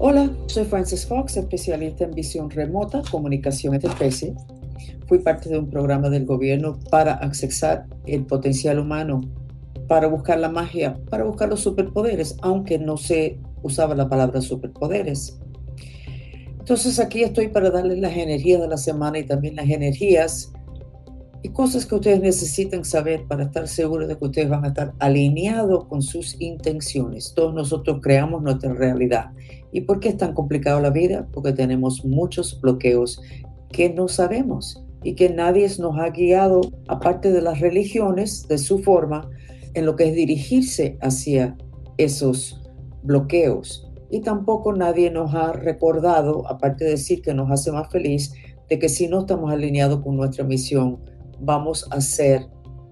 Hola, 0.00 0.30
soy 0.46 0.64
Frances 0.64 1.04
Fox, 1.04 1.36
especialista 1.36 2.04
en 2.04 2.12
visión 2.12 2.50
remota, 2.50 3.02
comunicación 3.10 3.74
entre. 3.74 4.12
Fui 5.08 5.18
parte 5.18 5.48
de 5.48 5.58
un 5.58 5.68
programa 5.68 6.08
del 6.08 6.24
gobierno 6.24 6.78
para 6.88 7.14
accesar 7.14 7.84
el 8.06 8.24
potencial 8.24 8.78
humano, 8.78 9.22
para 9.88 10.06
buscar 10.06 10.38
la 10.38 10.50
magia, 10.50 10.96
para 11.10 11.24
buscar 11.24 11.48
los 11.48 11.62
superpoderes, 11.62 12.36
aunque 12.42 12.78
no 12.78 12.96
se 12.96 13.40
usaba 13.64 13.96
la 13.96 14.08
palabra 14.08 14.40
superpoderes. 14.40 15.40
Entonces 16.60 17.00
aquí 17.00 17.24
estoy 17.24 17.48
para 17.48 17.68
darles 17.70 17.98
las 17.98 18.16
energías 18.16 18.60
de 18.60 18.68
la 18.68 18.76
semana 18.76 19.18
y 19.18 19.26
también 19.26 19.56
las 19.56 19.68
energías 19.68 20.52
y 21.42 21.48
cosas 21.50 21.86
que 21.86 21.94
ustedes 21.96 22.20
necesitan 22.20 22.84
saber 22.84 23.24
para 23.26 23.44
estar 23.44 23.66
seguros 23.66 24.08
de 24.08 24.16
que 24.16 24.24
ustedes 24.24 24.48
van 24.48 24.64
a 24.64 24.68
estar 24.68 24.92
alineados 25.00 25.86
con 25.86 26.02
sus 26.02 26.40
intenciones. 26.40 27.32
Todos 27.34 27.54
nosotros 27.54 27.98
creamos 28.00 28.42
nuestra 28.42 28.72
realidad. 28.72 29.30
¿Y 29.72 29.82
por 29.82 30.00
qué 30.00 30.10
es 30.10 30.16
tan 30.16 30.34
complicado 30.34 30.80
la 30.80 30.90
vida? 30.90 31.28
Porque 31.32 31.52
tenemos 31.52 32.04
muchos 32.04 32.60
bloqueos 32.60 33.20
que 33.70 33.90
no 33.90 34.08
sabemos 34.08 34.82
y 35.02 35.14
que 35.14 35.28
nadie 35.30 35.68
nos 35.78 35.98
ha 35.98 36.10
guiado, 36.10 36.60
aparte 36.88 37.30
de 37.30 37.42
las 37.42 37.60
religiones, 37.60 38.48
de 38.48 38.58
su 38.58 38.78
forma, 38.80 39.28
en 39.74 39.86
lo 39.86 39.96
que 39.96 40.08
es 40.08 40.14
dirigirse 40.14 40.98
hacia 41.00 41.56
esos 41.98 42.60
bloqueos. 43.02 43.88
Y 44.10 44.20
tampoco 44.20 44.72
nadie 44.72 45.10
nos 45.10 45.34
ha 45.34 45.52
recordado, 45.52 46.48
aparte 46.48 46.84
de 46.84 46.92
decir 46.92 47.20
que 47.20 47.34
nos 47.34 47.50
hace 47.50 47.70
más 47.70 47.90
feliz, 47.90 48.32
de 48.68 48.78
que 48.78 48.88
si 48.88 49.06
no 49.06 49.20
estamos 49.20 49.52
alineados 49.52 50.00
con 50.00 50.16
nuestra 50.16 50.44
misión, 50.44 50.98
vamos 51.40 51.86
a 51.90 52.00
ser 52.00 52.46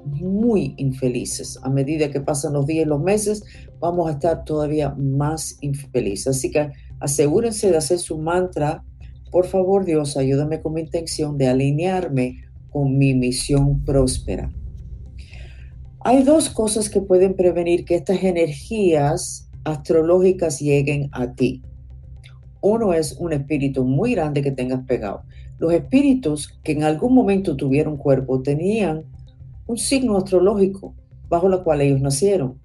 muy 0.07 0.75
infelices. 0.77 1.59
A 1.63 1.69
medida 1.69 2.11
que 2.11 2.21
pasan 2.21 2.53
los 2.55 2.67
días 2.67 2.87
y 2.87 2.89
los 2.89 3.03
meses, 3.03 3.45
vamos 3.81 4.09
a 4.09 4.13
estar 4.13 4.45
todavía 4.45 4.91
más 4.91 5.59
infelices. 5.61 6.29
Así 6.29 6.51
que 6.51 6.71
asegúrense 7.01 7.71
de 7.71 7.77
hacer 7.77 7.99
su 7.99 8.19
mantra. 8.19 8.85
Por 9.31 9.47
favor, 9.47 9.85
Dios, 9.85 10.17
ayúdame 10.17 10.61
con 10.61 10.75
mi 10.75 10.83
intención 10.83 11.37
de 11.37 11.49
alinearme 11.49 12.45
con 12.71 12.97
mi 12.99 13.15
misión 13.15 13.85
próspera. 13.85 14.53
Hay 16.01 16.23
dos 16.23 16.51
cosas 16.51 16.89
que 16.89 17.01
pueden 17.01 17.35
prevenir 17.35 17.85
que 17.85 17.97
estas 17.97 18.23
energías 18.23 19.49
astrológicas 19.65 20.61
lleguen 20.61 21.09
a 21.13 21.33
ti. 21.33 21.63
Uno 22.61 22.93
es 22.93 23.17
un 23.19 23.33
espíritu 23.33 23.85
muy 23.85 24.15
grande 24.15 24.43
que 24.43 24.53
tengas 24.53 24.85
pegado. 24.87 25.23
Los 25.59 25.73
espíritus 25.73 26.59
que 26.63 26.73
en 26.73 26.85
algún 26.85 27.15
momento 27.15 27.57
tuvieron 27.57 27.97
cuerpo 27.97 28.43
tenían 28.43 29.05
un 29.67 29.77
signo 29.77 30.17
astrológico 30.17 30.95
bajo 31.29 31.49
la 31.49 31.63
cual 31.63 31.81
ellos 31.81 32.01
nacieron. 32.01 32.61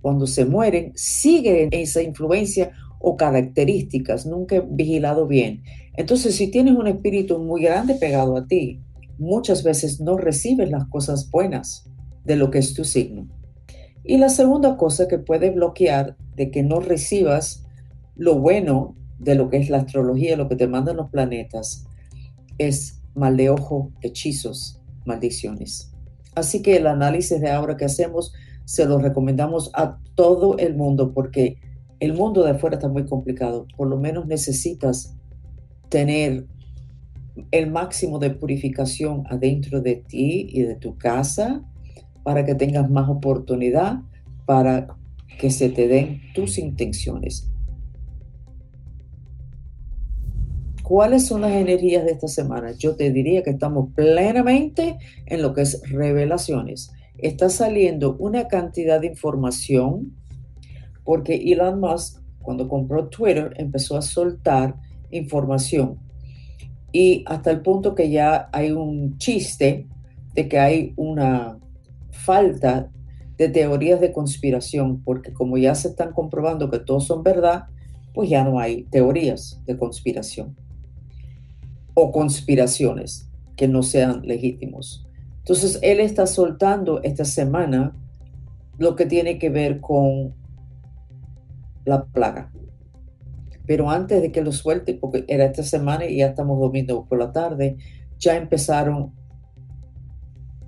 Cuando 0.00 0.26
se 0.26 0.44
mueren, 0.44 0.92
sigue 0.94 1.68
esa 1.70 2.02
influencia 2.02 2.72
o 2.98 3.16
características, 3.16 4.26
nunca 4.26 4.62
vigilado 4.68 5.26
bien. 5.26 5.62
Entonces, 5.96 6.36
si 6.36 6.48
tienes 6.50 6.74
un 6.74 6.86
espíritu 6.86 7.38
muy 7.38 7.62
grande 7.62 7.94
pegado 7.94 8.36
a 8.36 8.46
ti, 8.46 8.80
muchas 9.18 9.62
veces 9.62 10.00
no 10.00 10.16
recibes 10.16 10.70
las 10.70 10.86
cosas 10.86 11.30
buenas 11.30 11.88
de 12.24 12.36
lo 12.36 12.50
que 12.50 12.58
es 12.58 12.74
tu 12.74 12.84
signo. 12.84 13.28
Y 14.04 14.18
la 14.18 14.28
segunda 14.28 14.76
cosa 14.76 15.06
que 15.06 15.18
puede 15.18 15.50
bloquear 15.50 16.16
de 16.34 16.50
que 16.50 16.62
no 16.62 16.80
recibas 16.80 17.64
lo 18.16 18.38
bueno 18.38 18.96
de 19.18 19.36
lo 19.36 19.48
que 19.48 19.58
es 19.58 19.70
la 19.70 19.78
astrología, 19.78 20.36
lo 20.36 20.48
que 20.48 20.56
te 20.56 20.66
mandan 20.66 20.96
los 20.96 21.10
planetas, 21.10 21.86
es 22.58 23.00
mal 23.14 23.36
de 23.36 23.50
ojo, 23.50 23.92
hechizos, 24.00 24.80
maldiciones. 25.04 25.91
Así 26.34 26.62
que 26.62 26.76
el 26.76 26.86
análisis 26.86 27.40
de 27.40 27.50
ahora 27.50 27.76
que 27.76 27.84
hacemos 27.84 28.32
se 28.64 28.86
lo 28.86 28.98
recomendamos 28.98 29.70
a 29.74 29.98
todo 30.14 30.56
el 30.58 30.76
mundo 30.76 31.12
porque 31.12 31.58
el 32.00 32.14
mundo 32.14 32.42
de 32.42 32.52
afuera 32.52 32.76
está 32.76 32.88
muy 32.88 33.04
complicado. 33.04 33.66
Por 33.76 33.88
lo 33.88 33.96
menos 33.96 34.26
necesitas 34.26 35.14
tener 35.88 36.46
el 37.50 37.70
máximo 37.70 38.18
de 38.18 38.30
purificación 38.30 39.24
adentro 39.28 39.80
de 39.80 39.96
ti 39.96 40.48
y 40.50 40.62
de 40.62 40.74
tu 40.74 40.96
casa 40.96 41.62
para 42.22 42.44
que 42.44 42.54
tengas 42.54 42.90
más 42.90 43.08
oportunidad 43.08 44.00
para 44.46 44.88
que 45.38 45.50
se 45.50 45.68
te 45.68 45.88
den 45.88 46.20
tus 46.34 46.58
intenciones. 46.58 47.51
¿Cuáles 50.82 51.26
son 51.26 51.42
las 51.42 51.52
energías 51.52 52.04
de 52.04 52.10
esta 52.10 52.26
semana? 52.26 52.72
Yo 52.72 52.96
te 52.96 53.12
diría 53.12 53.44
que 53.44 53.50
estamos 53.50 53.90
plenamente 53.94 54.98
en 55.26 55.40
lo 55.40 55.54
que 55.54 55.62
es 55.62 55.80
revelaciones. 55.88 56.90
Está 57.18 57.50
saliendo 57.50 58.16
una 58.18 58.48
cantidad 58.48 59.00
de 59.00 59.06
información 59.06 60.12
porque 61.04 61.36
Elon 61.36 61.78
Musk, 61.78 62.20
cuando 62.40 62.68
compró 62.68 63.08
Twitter, 63.08 63.54
empezó 63.58 63.96
a 63.96 64.02
soltar 64.02 64.74
información. 65.12 65.98
Y 66.90 67.22
hasta 67.26 67.52
el 67.52 67.60
punto 67.60 67.94
que 67.94 68.10
ya 68.10 68.48
hay 68.52 68.72
un 68.72 69.18
chiste 69.18 69.86
de 70.34 70.48
que 70.48 70.58
hay 70.58 70.94
una 70.96 71.58
falta 72.10 72.90
de 73.36 73.48
teorías 73.48 74.00
de 74.00 74.12
conspiración, 74.12 75.00
porque 75.04 75.32
como 75.32 75.58
ya 75.58 75.76
se 75.76 75.88
están 75.88 76.12
comprobando 76.12 76.70
que 76.70 76.80
todos 76.80 77.06
son 77.06 77.22
verdad, 77.22 77.66
pues 78.12 78.28
ya 78.28 78.42
no 78.42 78.58
hay 78.58 78.82
teorías 78.84 79.60
de 79.64 79.76
conspiración 79.76 80.56
o 81.94 82.12
conspiraciones 82.12 83.28
que 83.56 83.68
no 83.68 83.82
sean 83.82 84.22
legítimos. 84.24 85.06
Entonces, 85.38 85.78
él 85.82 86.00
está 86.00 86.26
soltando 86.26 87.02
esta 87.02 87.24
semana 87.24 87.96
lo 88.78 88.96
que 88.96 89.06
tiene 89.06 89.38
que 89.38 89.50
ver 89.50 89.80
con 89.80 90.34
la 91.84 92.04
plaga. 92.04 92.52
Pero 93.66 93.90
antes 93.90 94.22
de 94.22 94.32
que 94.32 94.42
lo 94.42 94.52
suelte, 94.52 94.94
porque 94.94 95.24
era 95.28 95.44
esta 95.44 95.62
semana 95.62 96.06
y 96.06 96.18
ya 96.18 96.28
estamos 96.28 96.58
domingo 96.60 97.06
por 97.06 97.18
la 97.18 97.32
tarde, 97.32 97.76
ya 98.18 98.36
empezaron 98.36 99.12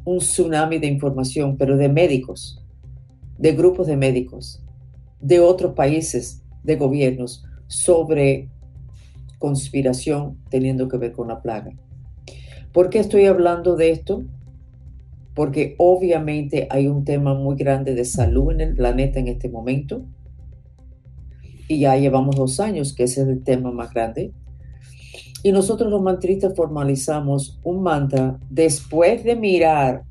un 0.05 0.19
tsunami 0.19 0.79
de 0.79 0.87
información, 0.87 1.57
pero 1.57 1.77
de 1.77 1.89
médicos, 1.89 2.63
de 3.39 3.53
grupos 3.53 3.87
de 3.87 3.97
médicos, 3.97 4.63
de 5.21 5.41
otros 5.41 5.75
países, 5.75 6.43
de 6.63 6.77
gobiernos, 6.77 7.45
sobre 7.67 8.51
conspiración 9.39 10.39
teniendo 10.51 10.89
que 10.89 10.97
ver 10.97 11.13
con 11.13 11.29
la 11.29 11.43
plaga. 11.43 11.73
¿Por 12.73 12.91
qué 12.91 12.99
estoy 12.99 13.27
hablando 13.27 13.77
de 13.77 13.91
esto? 13.91 14.25
Porque 15.35 15.75
obviamente 15.79 16.67
hay 16.71 16.87
un 16.87 17.05
tema 17.05 17.35
muy 17.35 17.57
grande 17.57 17.95
de 17.95 18.05
salud 18.05 18.53
en 18.53 18.61
el 18.61 18.75
planeta 18.75 19.19
en 19.21 19.29
este 19.29 19.49
momento. 19.49 20.05
Y 21.69 21.81
ya 21.81 21.97
llevamos 21.97 22.37
dos 22.37 22.61
años 22.61 22.95
que 22.95 23.05
ese 23.05 23.23
es 23.23 23.29
el 23.29 23.43
tema 23.43 23.71
más 23.71 23.93
grande. 23.93 24.33
Y 25.43 25.53
nosotros 25.53 25.91
los 25.91 26.03
mantristas 26.03 26.55
formalizamos 26.57 27.61
un 27.63 27.83
mantra 27.83 28.39
después 28.51 29.25
de 29.25 29.37
mirar 29.37 30.05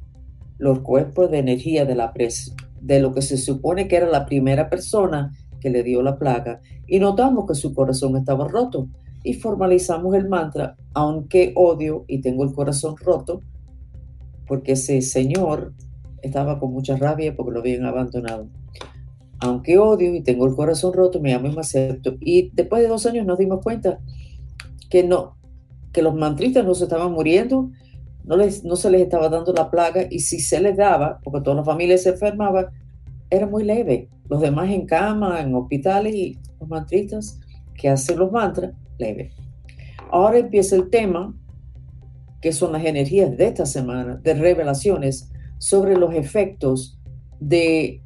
los 0.58 0.80
cuerpos 0.80 1.32
de 1.32 1.40
energía 1.40 1.86
de 1.86 1.96
la 1.96 2.14
presa, 2.14 2.54
de 2.80 3.00
lo 3.02 3.14
que 3.14 3.22
se 3.22 3.38
supone 3.38 3.88
que 3.88 3.96
era 3.98 4.08
la 4.08 4.26
primera 4.26 4.70
persona 4.70 5.32
que 5.60 5.70
le 5.70 5.84
dio 5.84 6.02
la 6.02 6.18
plaga, 6.18 6.62
y 6.88 7.00
notamos 7.00 7.46
que 7.48 7.56
su 7.56 7.74
corazón 7.74 8.16
estaba 8.16 8.48
roto 8.48 8.88
y 9.24 9.34
formalizamos 9.34 10.14
el 10.16 10.28
mantra, 10.28 10.76
aunque 10.94 11.54
odio 11.56 12.04
y 12.08 12.20
tengo 12.20 12.44
el 12.44 12.54
corazón 12.54 12.96
roto, 12.98 13.42
porque 14.46 14.74
ese 14.74 15.02
señor 15.02 15.74
estaba 16.22 16.60
con 16.60 16.74
mucha 16.74 16.98
rabia 16.98 17.36
porque 17.36 17.54
lo 17.54 17.60
habían 17.60 17.86
abandonado. 17.86 18.48
Aunque 19.40 19.78
odio 19.78 20.14
y 20.14 20.22
tengo 20.22 20.46
el 20.46 20.56
corazón 20.56 20.94
roto, 20.94 21.20
me 21.20 21.34
amo 21.34 21.48
y 21.48 21.54
me 21.54 21.62
acepto. 21.62 22.16
Y 22.20 22.52
después 22.54 22.82
de 22.82 22.88
dos 22.88 23.06
años 23.06 23.26
nos 23.26 23.38
dimos 23.38 23.62
cuenta 23.62 24.00
que 24.90 25.04
no, 25.04 25.38
que 25.92 26.02
los 26.02 26.16
mantristas 26.16 26.66
no 26.66 26.76
se 26.76 26.86
estaban 26.86 27.12
muriendo, 27.12 27.70
no, 28.26 28.38
les, 28.38 28.64
no 28.64 28.76
se 28.76 28.90
les 28.90 29.02
estaba 29.02 29.30
dando 29.30 29.54
la 29.54 29.70
plaga 29.70 30.06
y 30.10 30.20
si 30.20 30.40
se 30.40 30.62
les 30.62 30.78
daba, 30.78 31.20
porque 31.24 31.42
toda 31.42 31.58
la 31.58 31.64
familia 31.64 31.98
se 31.98 32.10
enfermaba, 32.10 32.72
era 33.30 33.48
muy 33.48 33.64
leve. 33.64 34.10
Los 34.30 34.42
demás 34.42 34.70
en 34.70 34.86
cama, 34.86 35.42
en 35.42 35.54
hospitales 35.56 36.14
y 36.16 36.38
los 36.60 36.70
mantristas 36.70 37.40
que 37.76 37.90
hacen 37.90 38.20
los 38.20 38.32
mantras 38.32 38.72
leve. 38.98 39.32
Ahora 40.12 40.38
empieza 40.38 40.76
el 40.76 40.90
tema, 40.90 41.36
que 42.42 42.52
son 42.52 42.74
las 42.74 42.86
energías 42.86 43.36
de 43.36 43.48
esta 43.48 43.66
semana, 43.66 44.18
de 44.18 44.34
revelaciones 44.34 45.32
sobre 45.58 45.98
los 45.98 46.14
efectos 46.14 47.00
de 47.40 48.02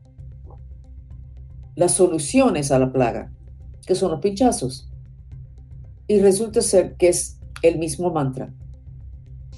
las 1.76 1.94
soluciones 1.94 2.72
a 2.72 2.80
la 2.80 2.92
plaga, 2.92 3.32
que 3.86 3.96
son 3.96 4.12
los 4.12 4.22
pinchazos. 4.22 4.90
Y 6.08 6.20
resulta 6.20 6.62
ser 6.62 6.96
que 6.96 7.10
es 7.10 7.40
el 7.62 7.78
mismo 7.78 8.12
mantra. 8.12 8.54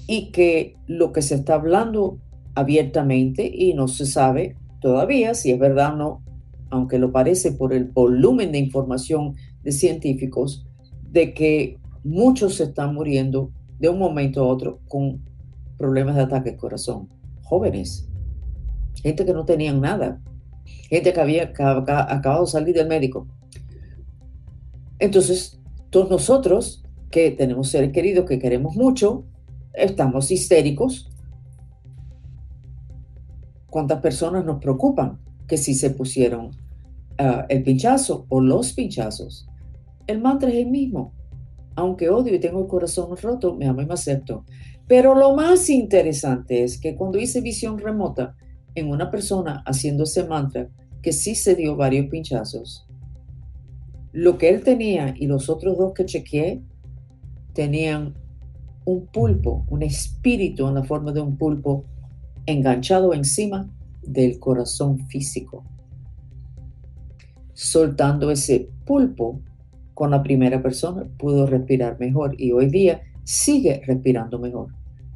Y 0.06 0.32
que 0.32 0.76
lo 0.86 1.12
que 1.12 1.22
se 1.22 1.36
está 1.36 1.54
hablando 1.54 2.18
abiertamente 2.54 3.50
y 3.52 3.74
no 3.74 3.88
se 3.88 4.06
sabe 4.06 4.56
todavía 4.80 5.34
si 5.34 5.52
es 5.52 5.58
verdad 5.58 5.94
o 5.94 5.96
no, 5.96 6.24
aunque 6.70 6.98
lo 6.98 7.12
parece 7.12 7.52
por 7.52 7.72
el 7.72 7.84
volumen 7.84 8.52
de 8.52 8.58
información 8.58 9.34
de 9.62 9.72
científicos, 9.72 10.66
de 11.10 11.34
que 11.34 11.78
muchos 12.04 12.56
se 12.56 12.64
están 12.64 12.94
muriendo 12.94 13.50
de 13.78 13.88
un 13.88 13.98
momento 13.98 14.42
a 14.42 14.46
otro 14.46 14.80
con 14.88 15.22
problemas 15.76 16.16
de 16.16 16.22
ataque 16.22 16.50
al 16.50 16.56
corazón. 16.56 17.08
Jóvenes, 17.42 18.08
gente 19.02 19.24
que 19.24 19.32
no 19.32 19.44
tenían 19.44 19.80
nada, 19.80 20.20
gente 20.88 21.12
que 21.12 21.20
había 21.20 21.44
acabado 21.44 22.44
de 22.44 22.50
salir 22.50 22.74
del 22.74 22.88
médico. 22.88 23.26
Entonces, 24.98 25.58
todos 25.90 26.10
nosotros 26.10 26.84
que 27.10 27.30
tenemos 27.32 27.68
seres 27.68 27.92
queridos 27.92 28.26
que 28.26 28.38
queremos 28.38 28.76
mucho, 28.76 29.24
estamos 29.72 30.30
histéricos. 30.30 31.10
¿Cuántas 33.66 34.00
personas 34.00 34.44
nos 34.44 34.60
preocupan 34.60 35.18
que 35.48 35.56
si 35.56 35.74
se 35.74 35.90
pusieron 35.90 36.46
uh, 36.46 37.44
el 37.48 37.62
pinchazo 37.62 38.26
o 38.28 38.40
los 38.40 38.72
pinchazos? 38.72 39.49
El 40.10 40.20
mantra 40.20 40.50
es 40.50 40.56
el 40.56 40.66
mismo. 40.66 41.14
Aunque 41.76 42.10
odio 42.10 42.34
y 42.34 42.40
tengo 42.40 42.60
el 42.62 42.66
corazón 42.66 43.16
roto, 43.16 43.54
me 43.54 43.68
amo 43.68 43.80
y 43.80 43.86
me 43.86 43.94
acepto. 43.94 44.44
Pero 44.88 45.14
lo 45.14 45.36
más 45.36 45.70
interesante 45.70 46.64
es 46.64 46.80
que 46.80 46.96
cuando 46.96 47.18
hice 47.18 47.40
visión 47.40 47.78
remota 47.78 48.34
en 48.74 48.90
una 48.90 49.08
persona 49.08 49.62
haciendo 49.64 50.02
ese 50.02 50.24
mantra, 50.24 50.68
que 51.00 51.12
sí 51.12 51.36
se 51.36 51.54
dio 51.54 51.76
varios 51.76 52.08
pinchazos, 52.08 52.88
lo 54.12 54.36
que 54.36 54.48
él 54.48 54.64
tenía 54.64 55.14
y 55.16 55.28
los 55.28 55.48
otros 55.48 55.78
dos 55.78 55.92
que 55.94 56.04
chequeé 56.04 56.60
tenían 57.52 58.14
un 58.84 59.06
pulpo, 59.06 59.64
un 59.68 59.84
espíritu 59.84 60.66
en 60.66 60.74
la 60.74 60.82
forma 60.82 61.12
de 61.12 61.20
un 61.20 61.36
pulpo 61.36 61.84
enganchado 62.46 63.14
encima 63.14 63.70
del 64.02 64.40
corazón 64.40 65.06
físico. 65.06 65.62
Soltando 67.54 68.32
ese 68.32 68.70
pulpo 68.84 69.40
con 70.00 70.12
la 70.12 70.22
primera 70.22 70.62
persona, 70.62 71.04
pudo 71.18 71.46
respirar 71.46 72.00
mejor 72.00 72.34
y 72.38 72.52
hoy 72.52 72.70
día 72.70 73.02
sigue 73.22 73.82
respirando 73.86 74.38
mejor. 74.38 74.68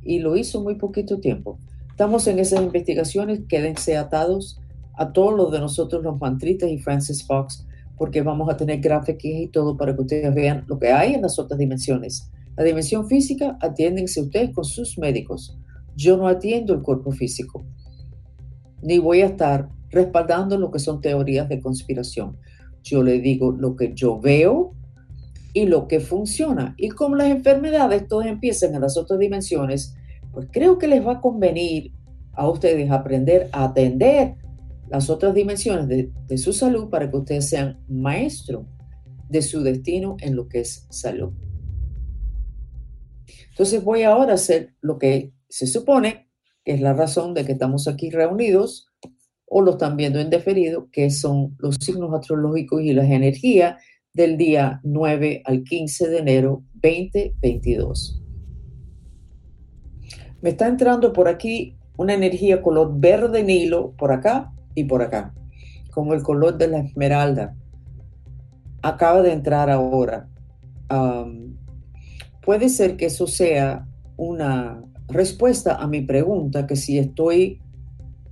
Y 0.03 0.19
lo 0.19 0.37
hizo 0.37 0.63
muy 0.63 0.75
poquito 0.75 1.21
tiempo. 1.21 1.59
Estamos 1.89 2.27
en 2.27 2.39
esas 2.39 2.61
investigaciones, 2.63 3.41
quédense 3.49 3.97
atados 3.97 4.61
a 4.99 5.11
todos 5.11 5.35
los 5.35 5.51
de 5.51 5.61
nosotros, 5.61 6.03
los 6.03 6.21
mantristas 6.21 6.69
y 6.69 6.77
Francis 6.77 7.27
Fox, 7.27 7.67
porque 7.97 8.21
vamos 8.21 8.51
a 8.51 8.59
tener 8.59 8.79
gráficos 8.81 9.25
y 9.25 9.47
todo 9.47 9.75
para 9.75 9.95
que 9.95 10.03
ustedes 10.03 10.35
vean 10.35 10.67
lo 10.67 10.79
que 10.79 10.93
hay 10.93 11.15
en 11.15 11.23
las 11.23 11.39
otras 11.39 11.59
dimensiones. 11.59 12.31
La 12.55 12.63
dimensión 12.63 13.09
física, 13.09 13.57
atiéndense 13.63 14.21
ustedes 14.21 14.51
con 14.51 14.67
sus 14.67 14.99
médicos. 14.99 15.57
Yo 15.97 16.19
no 16.19 16.29
atiendo 16.29 16.75
el 16.75 16.83
cuerpo 16.83 17.11
físico, 17.11 17.65
ni 18.83 18.99
voy 18.99 19.23
a 19.23 19.29
estar 19.29 19.67
respaldando 19.89 20.59
lo 20.59 20.71
que 20.71 20.79
son 20.79 21.01
teorías 21.01 21.49
de 21.49 21.63
conspiración. 21.63 22.37
Yo 22.85 23.03
le 23.03 23.19
digo 23.19 23.51
lo 23.51 23.75
que 23.75 23.93
yo 23.95 24.21
veo 24.21 24.75
y 25.53 25.67
lo 25.67 25.89
que 25.89 26.01
funciona. 26.01 26.75
Y 26.77 26.91
como 26.91 27.17
las 27.17 27.29
enfermedades 27.29 28.07
todas 28.07 28.29
empiezan 28.29 28.75
en 28.75 28.83
las 28.83 28.97
otras 28.97 29.19
dimensiones, 29.19 29.97
pues 30.33 30.49
creo 30.53 30.79
que 30.79 30.87
les 30.87 31.05
va 31.05 31.15
a 31.15 31.21
convenir 31.21 31.93
a 32.33 32.49
ustedes 32.49 32.91
aprender 32.91 33.49
a 33.53 33.65
atender 33.65 34.37
las 34.89 35.09
otras 35.09 35.35
dimensiones 35.35 35.89
de, 35.89 36.39
su 36.39 36.53
salud 36.53 36.91
para 36.91 37.11
que 37.11 37.17
ustedes 37.17 37.49
sean 37.49 37.83
maestros 37.89 38.67
de 39.29 39.41
su 39.41 39.63
destino 39.63 40.17
en 40.21 40.37
lo 40.37 40.49
que 40.49 40.61
es 40.61 40.87
salud. 40.91 41.33
Entonces 43.51 43.83
voy 43.83 44.03
ahora 44.03 44.33
a 44.33 44.35
hacer 44.35 44.75
lo 44.81 44.99
que 44.99 45.33
se 45.49 45.67
supone 45.67 46.29
que 46.65 46.73
es 46.73 46.81
la 46.81 46.95
razón 46.95 47.35
de 47.35 47.45
que 47.45 47.53
estamos 47.53 47.87
aquí 47.89 48.11
reunidos 48.11 48.89
o 49.57 49.63
lo 49.63 49.71
están 49.71 49.97
viendo 49.97 50.19
en 50.19 50.31
deferido, 50.31 50.89
que 50.91 51.11
son 51.11 51.55
los 51.61 51.77
signos 51.77 52.13
astrológicos 52.13 52.83
y 52.83 52.93
las 52.93 53.09
energías 53.09 53.81
del 54.13 54.37
día 54.37 54.81
9 54.83 55.43
al 55.45 55.63
15 55.63 56.09
de 56.09 56.19
enero 56.19 56.65
2022. 56.83 58.21
Me 60.43 60.51
está 60.51 60.67
entrando 60.67 61.13
por 61.13 61.29
aquí 61.29 61.79
una 61.97 62.15
energía 62.15 62.63
color 62.63 62.99
verde 62.99 63.45
nilo 63.45 63.93
por 63.97 64.11
acá 64.11 64.53
y 64.75 64.83
por 64.85 65.03
acá, 65.03 65.33
como 65.93 66.15
el 66.15 66.25
color 66.25 66.59
de 66.59 66.67
la 66.67 66.81
esmeralda. 66.81 67.55
Acaba 68.83 69.23
de 69.23 69.31
entrar 69.31 69.71
ahora. 69.71 70.29
puede 72.45 72.69
ser 72.71 72.97
que 72.97 73.07
eso 73.07 73.29
sea 73.29 73.87
una 74.17 74.83
respuesta 75.07 75.77
a 75.77 75.87
mi 75.87 76.01
pregunta, 76.01 76.67
que 76.67 76.75
si 76.75 76.99
estoy 76.99 77.61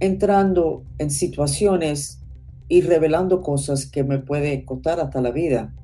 entrando 0.03 0.83
en 0.99 1.13
situaciones 1.13 2.21
y 2.67 2.81
revelando 2.81 3.41
cosas 3.41 3.87
que 3.87 4.03
me 4.03 4.19
puede 4.19 4.65
costar 4.65 4.99
hasta 4.99 5.21
la 5.21 5.31
vida. 5.31 5.77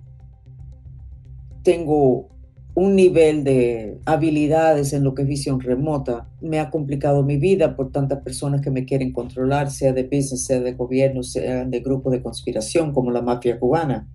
Tengo 1.62 2.28
un 2.74 2.96
nivel 2.96 3.44
de 3.44 4.00
habilidades 4.06 4.92
en 4.92 5.04
lo 5.04 5.14
que 5.14 5.22
es 5.22 5.28
visión 5.28 5.60
remota. 5.60 6.28
Me 6.40 6.58
ha 6.58 6.68
complicado 6.68 7.22
mi 7.22 7.36
vida 7.36 7.76
por 7.76 7.92
tantas 7.92 8.20
personas 8.22 8.60
que 8.60 8.72
me 8.72 8.84
quieren 8.84 9.12
controlar, 9.12 9.70
sea 9.70 9.92
de 9.92 10.02
business, 10.02 10.46
sea 10.46 10.58
de 10.58 10.72
gobierno, 10.72 11.22
sea 11.22 11.64
de 11.64 11.78
grupos 11.78 12.10
de 12.10 12.20
conspiración 12.20 12.92
como 12.92 13.12
la 13.12 13.22
mafia 13.22 13.60
cubana. 13.60 14.08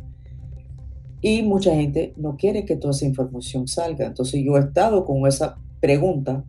Y 1.22 1.44
mucha 1.44 1.74
gente 1.76 2.14
no 2.18 2.36
quiere 2.36 2.66
que 2.66 2.76
toda 2.76 2.92
esa 2.92 3.06
información 3.06 3.70
salga. 3.70 4.06
Entonces 4.06 4.42
yo 4.44 4.58
he 4.58 4.60
estado 4.60 5.06
con 5.06 5.26
esa 5.28 5.56
pregunta, 5.80 6.44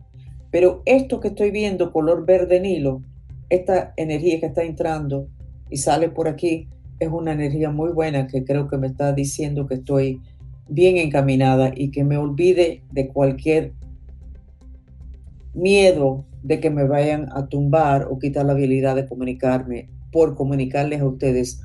pero 0.51 0.81
esto 0.85 1.21
que 1.21 1.29
estoy 1.29 1.51
viendo, 1.51 1.93
color 1.93 2.25
verde 2.25 2.59
nilo, 2.59 3.01
esta 3.49 3.93
energía 3.97 4.39
que 4.39 4.47
está 4.47 4.63
entrando 4.63 5.27
y 5.69 5.77
sale 5.77 6.09
por 6.09 6.27
aquí, 6.27 6.67
es 6.99 7.09
una 7.09 7.33
energía 7.33 7.71
muy 7.71 7.91
buena 7.91 8.27
que 8.27 8.43
creo 8.43 8.67
que 8.67 8.77
me 8.77 8.87
está 8.87 9.13
diciendo 9.13 9.67
que 9.67 9.75
estoy 9.75 10.21
bien 10.69 10.97
encaminada 10.97 11.71
y 11.75 11.91
que 11.91 12.03
me 12.03 12.17
olvide 12.17 12.83
de 12.91 13.07
cualquier 13.07 13.73
miedo 15.53 16.25
de 16.43 16.59
que 16.59 16.69
me 16.69 16.85
vayan 16.85 17.27
a 17.33 17.47
tumbar 17.47 18.07
o 18.09 18.19
quitar 18.19 18.45
la 18.45 18.53
habilidad 18.53 18.95
de 18.95 19.07
comunicarme 19.07 19.89
por 20.11 20.35
comunicarles 20.35 21.01
a 21.01 21.05
ustedes 21.05 21.61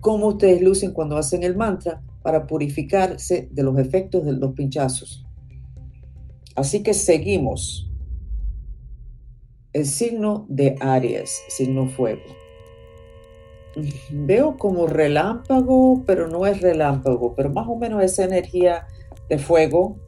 cómo 0.00 0.28
ustedes 0.28 0.62
lucen 0.62 0.92
cuando 0.92 1.16
hacen 1.16 1.42
el 1.42 1.56
mantra 1.56 2.02
para 2.22 2.46
purificarse 2.46 3.48
de 3.50 3.62
los 3.62 3.78
efectos 3.78 4.24
de 4.24 4.32
los 4.32 4.52
pinchazos. 4.54 5.26
Así 6.54 6.82
que 6.82 6.94
seguimos. 6.94 7.85
El 9.76 9.84
signo 9.84 10.46
de 10.48 10.74
Aries, 10.80 11.42
signo 11.48 11.86
fuego. 11.86 12.22
Veo 14.10 14.56
como 14.56 14.86
relámpago, 14.86 16.02
pero 16.06 16.28
no 16.28 16.46
es 16.46 16.62
relámpago, 16.62 17.34
pero 17.34 17.50
más 17.50 17.68
o 17.68 17.76
menos 17.76 18.02
esa 18.02 18.24
energía 18.24 18.86
de 19.28 19.36
fuego 19.36 19.98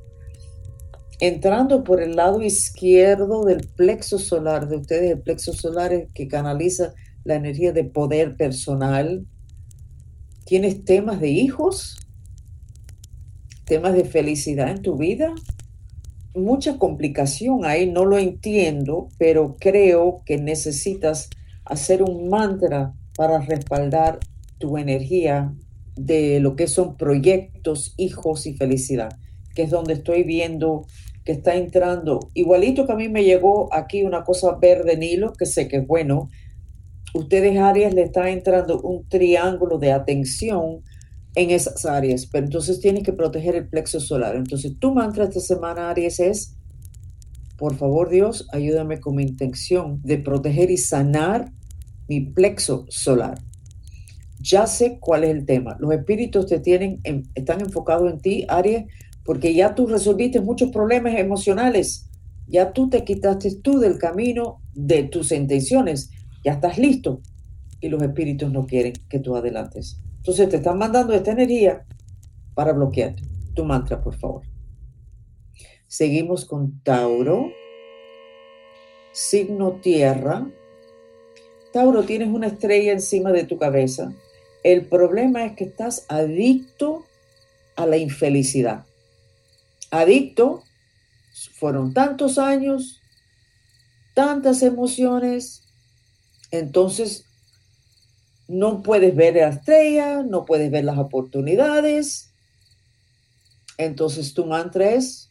entrando 1.21 1.85
por 1.85 2.01
el 2.01 2.17
lado 2.17 2.41
izquierdo 2.41 3.45
del 3.45 3.69
plexo 3.77 4.19
solar 4.19 4.69
de 4.69 4.79
ustedes, 4.79 5.11
el 5.11 5.21
plexo 5.21 5.53
solar 5.53 5.93
es 5.93 6.09
que 6.15 6.29
canaliza 6.29 6.95
la 7.25 7.35
energía 7.35 7.75
de 7.75 7.85
poder 7.85 8.37
personal. 8.37 9.27
¿Tienes 10.47 10.83
temas 10.87 11.21
de 11.21 11.29
hijos? 11.29 11.99
¿Temas 13.67 13.93
de 13.93 14.07
felicidad 14.07 14.71
en 14.71 14.81
tu 14.81 14.97
vida? 14.97 15.35
Mucha 16.35 16.79
complicación 16.79 17.65
ahí, 17.65 17.91
no 17.91 18.05
lo 18.05 18.19
entiendo, 18.19 19.09
pero 19.19 19.57
creo 19.59 20.23
que 20.25 20.39
necesitas 20.39 21.31
hacer 21.65 22.03
un 22.03 22.29
mantra 22.29 22.95
para 23.17 23.41
respaldar 23.41 24.21
tu 24.59 24.79
energía 24.79 25.55
de 25.97 26.41
lo 26.41 26.55
que 26.55 26.69
son 26.69 26.97
proyectos, 26.97 27.95
hijos 27.97 28.47
y 28.47 28.55
felicidad, 28.55 29.19
que 29.55 29.63
es 29.63 29.71
donde 29.71 29.95
estoy 29.95 30.23
viendo 30.23 30.87
que 31.25 31.33
está 31.33 31.57
entrando, 31.57 32.31
igualito 32.35 32.87
que 32.87 32.93
a 32.93 32.97
mí 32.97 33.09
me 33.09 33.25
llegó 33.25 33.69
aquí 33.75 34.03
una 34.03 34.25
cosa 34.25 34.57
verde 34.61 34.97
Nilo, 34.97 35.33
que 35.35 35.45
sé 35.45 35.69
que 35.69 35.79
es 35.79 35.87
bueno, 35.87 36.31
ustedes 37.15 37.59
Aries 37.59 37.93
le 37.93 38.03
está 38.03 38.31
entrando 38.31 38.81
un 38.81 39.07
triángulo 39.09 39.79
de 39.79 39.93
atención 39.93 40.83
en 41.39 41.51
esas 41.51 41.87
áreas, 41.87 42.27
pero 42.27 42.45
entonces 42.45 42.81
tienes 42.81 43.05
que 43.05 43.13
proteger 43.13 43.55
el 43.55 43.69
plexo 43.69 44.01
solar. 44.01 44.35
Entonces 44.35 44.77
tu 44.81 44.93
mantra 44.93 45.25
esta 45.25 45.39
semana 45.39 45.89
Aries 45.89 46.19
es, 46.19 46.57
por 47.57 47.77
favor 47.77 48.11
Dios, 48.11 48.49
ayúdame 48.53 48.99
con 48.99 49.15
mi 49.15 49.23
intención 49.23 50.01
de 50.03 50.19
proteger 50.19 50.73
y 50.73 50.77
sanar 50.77 51.53
mi 52.09 52.21
plexo 52.23 52.87
solar. 52.89 53.39
Ya 54.41 54.67
sé 54.67 54.99
cuál 54.99 55.23
es 55.23 55.31
el 55.31 55.47
tema. 55.47 55.77
Los 55.79 55.93
espíritus 55.93 56.47
te 56.47 56.59
tienen, 56.59 57.01
están 57.37 57.61
enfocados 57.61 58.11
en 58.13 58.19
ti, 58.19 58.45
Aries, 58.49 58.87
porque 59.25 59.55
ya 59.55 59.77
tú 59.77 59.87
resolviste 59.87 60.41
muchos 60.41 60.71
problemas 60.71 61.15
emocionales. 61.17 62.11
Ya 62.49 62.73
tú 62.73 62.89
te 62.89 63.05
quitaste 63.05 63.61
tú 63.63 63.79
del 63.79 63.99
camino 63.99 64.61
de 64.75 65.05
tus 65.05 65.31
intenciones. 65.31 66.11
Ya 66.45 66.55
estás 66.55 66.79
listo. 66.79 67.21
Y 67.81 67.91
los 67.91 68.03
espíritus 68.03 68.51
no 68.51 68.67
quieren 68.67 68.95
que 69.09 69.21
tú 69.21 69.37
adelantes. 69.37 70.01
Entonces 70.29 70.51
te 70.51 70.57
están 70.57 70.77
mandando 70.77 71.15
esta 71.15 71.31
energía 71.31 71.87
para 72.53 72.75
bloquear 72.75 73.17
tu 73.55 73.65
mantra, 73.65 73.99
por 74.03 74.15
favor. 74.15 74.43
Seguimos 75.87 76.45
con 76.45 76.83
Tauro, 76.83 77.51
signo 79.11 79.81
tierra, 79.81 80.47
Tauro, 81.73 82.03
tienes 82.03 82.29
una 82.29 82.49
estrella 82.49 82.93
encima 82.93 83.33
de 83.33 83.45
tu 83.45 83.57
cabeza. 83.57 84.13
El 84.63 84.85
problema 84.85 85.47
es 85.47 85.57
que 85.57 85.65
estás 85.65 86.05
adicto 86.11 87.07
a 87.75 87.87
la 87.87 87.97
infelicidad. 87.97 88.85
Adicto, 89.91 90.63
fueron 91.55 91.95
tantos 91.95 92.37
años, 92.37 93.01
tantas 94.13 94.63
emociones, 94.63 95.63
entonces 96.51 97.28
no 98.49 98.83
puedes 98.83 99.15
ver 99.15 99.37
la 99.37 99.49
estrella, 99.49 100.23
no 100.23 100.45
puedes 100.45 100.71
ver 100.71 100.85
las 100.85 100.99
oportunidades, 100.99 102.33
Entonces 103.77 104.35
tu 104.35 104.45
mantra 104.45 104.91
es 104.91 105.31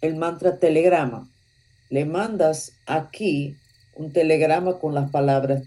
el 0.00 0.14
mantra 0.14 0.60
telegrama. 0.60 1.28
Le 1.90 2.04
mandas 2.04 2.72
aquí 2.86 3.56
un 3.96 4.12
telegrama 4.12 4.78
con 4.78 4.94
las 4.94 5.10
palabras 5.10 5.64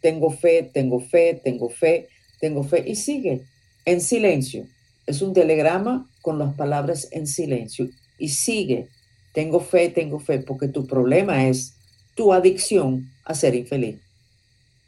tengo 0.00 0.30
fe, 0.30 0.62
tengo 0.72 1.00
fe, 1.00 1.40
tengo 1.42 1.68
fe, 1.68 2.08
tengo 2.40 2.62
fe 2.62 2.84
y 2.86 2.94
sigue 2.94 3.42
en 3.84 4.00
silencio. 4.00 4.66
Es 5.06 5.22
un 5.22 5.32
telegrama 5.32 6.08
con 6.22 6.38
las 6.38 6.54
palabras 6.54 7.08
en 7.10 7.26
silencio 7.26 7.88
y 8.18 8.28
sigue. 8.28 8.88
Tengo 9.32 9.60
fe, 9.60 9.88
tengo 9.88 10.20
fe, 10.20 10.38
porque 10.40 10.68
tu 10.68 10.86
problema 10.86 11.48
es 11.48 11.74
tu 12.14 12.32
adicción 12.32 13.10
a 13.24 13.34
ser 13.34 13.54
infeliz. 13.54 13.98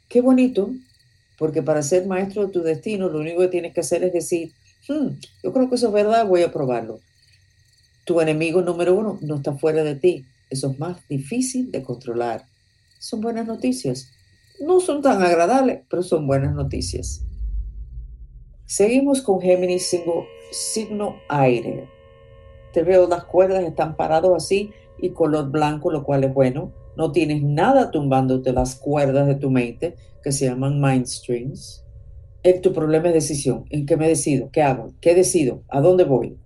Qué 0.07 0.21
bonito, 0.21 0.71
porque 1.41 1.63
para 1.63 1.81
ser 1.81 2.05
maestro 2.05 2.45
de 2.45 2.53
tu 2.53 2.61
destino 2.61 3.09
lo 3.09 3.17
único 3.17 3.41
que 3.41 3.47
tienes 3.47 3.73
que 3.73 3.79
hacer 3.79 4.03
es 4.03 4.13
decir, 4.13 4.51
hmm, 4.87 5.07
yo 5.41 5.51
creo 5.51 5.67
que 5.69 5.73
eso 5.73 5.87
es 5.87 5.93
verdad, 5.93 6.27
voy 6.27 6.43
a 6.43 6.51
probarlo. 6.51 6.99
Tu 8.05 8.21
enemigo 8.21 8.61
número 8.61 8.93
uno 8.93 9.17
no 9.21 9.37
está 9.37 9.53
fuera 9.53 9.83
de 9.83 9.95
ti. 9.95 10.23
Eso 10.51 10.69
es 10.69 10.77
más 10.77 10.99
difícil 11.07 11.71
de 11.71 11.81
controlar. 11.81 12.45
Son 12.99 13.21
buenas 13.21 13.47
noticias. 13.47 14.11
No 14.59 14.79
son 14.79 15.01
tan 15.01 15.23
agradables, 15.23 15.81
pero 15.89 16.03
son 16.03 16.27
buenas 16.27 16.53
noticias. 16.53 17.25
Seguimos 18.67 19.23
con 19.23 19.41
Géminis 19.41 19.87
signo, 19.87 20.25
signo 20.51 21.15
aire. 21.27 21.89
Te 22.71 22.83
veo 22.83 23.07
las 23.07 23.23
cuerdas 23.23 23.63
están 23.63 23.95
parados 23.95 24.37
así 24.37 24.69
y 24.99 25.09
color 25.09 25.49
blanco, 25.49 25.91
lo 25.91 26.03
cual 26.03 26.23
es 26.23 26.31
bueno. 26.35 26.71
No 27.01 27.11
tienes 27.11 27.41
nada 27.41 27.89
tumbándote 27.89 28.53
las 28.53 28.75
cuerdas 28.75 29.25
de 29.25 29.33
tu 29.33 29.49
mente, 29.49 29.95
que 30.23 30.31
se 30.31 30.45
llaman 30.45 30.79
mind 30.79 31.07
strings. 31.07 31.83
El, 32.43 32.61
tu 32.61 32.73
problema 32.73 33.07
es 33.07 33.15
decisión. 33.15 33.65
¿En 33.71 33.87
qué 33.87 33.97
me 33.97 34.07
decido? 34.07 34.51
¿Qué 34.51 34.61
hago? 34.61 34.93
¿Qué 35.01 35.15
decido? 35.15 35.63
¿A 35.67 35.81
dónde 35.81 36.03
voy? 36.03 36.37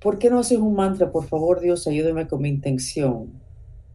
¿Por 0.00 0.20
qué 0.20 0.30
no 0.30 0.38
haces 0.38 0.58
un 0.58 0.74
mantra? 0.74 1.10
Por 1.10 1.24
favor, 1.24 1.58
Dios, 1.58 1.88
ayúdame 1.88 2.28
con 2.28 2.40
mi 2.40 2.50
intención 2.50 3.32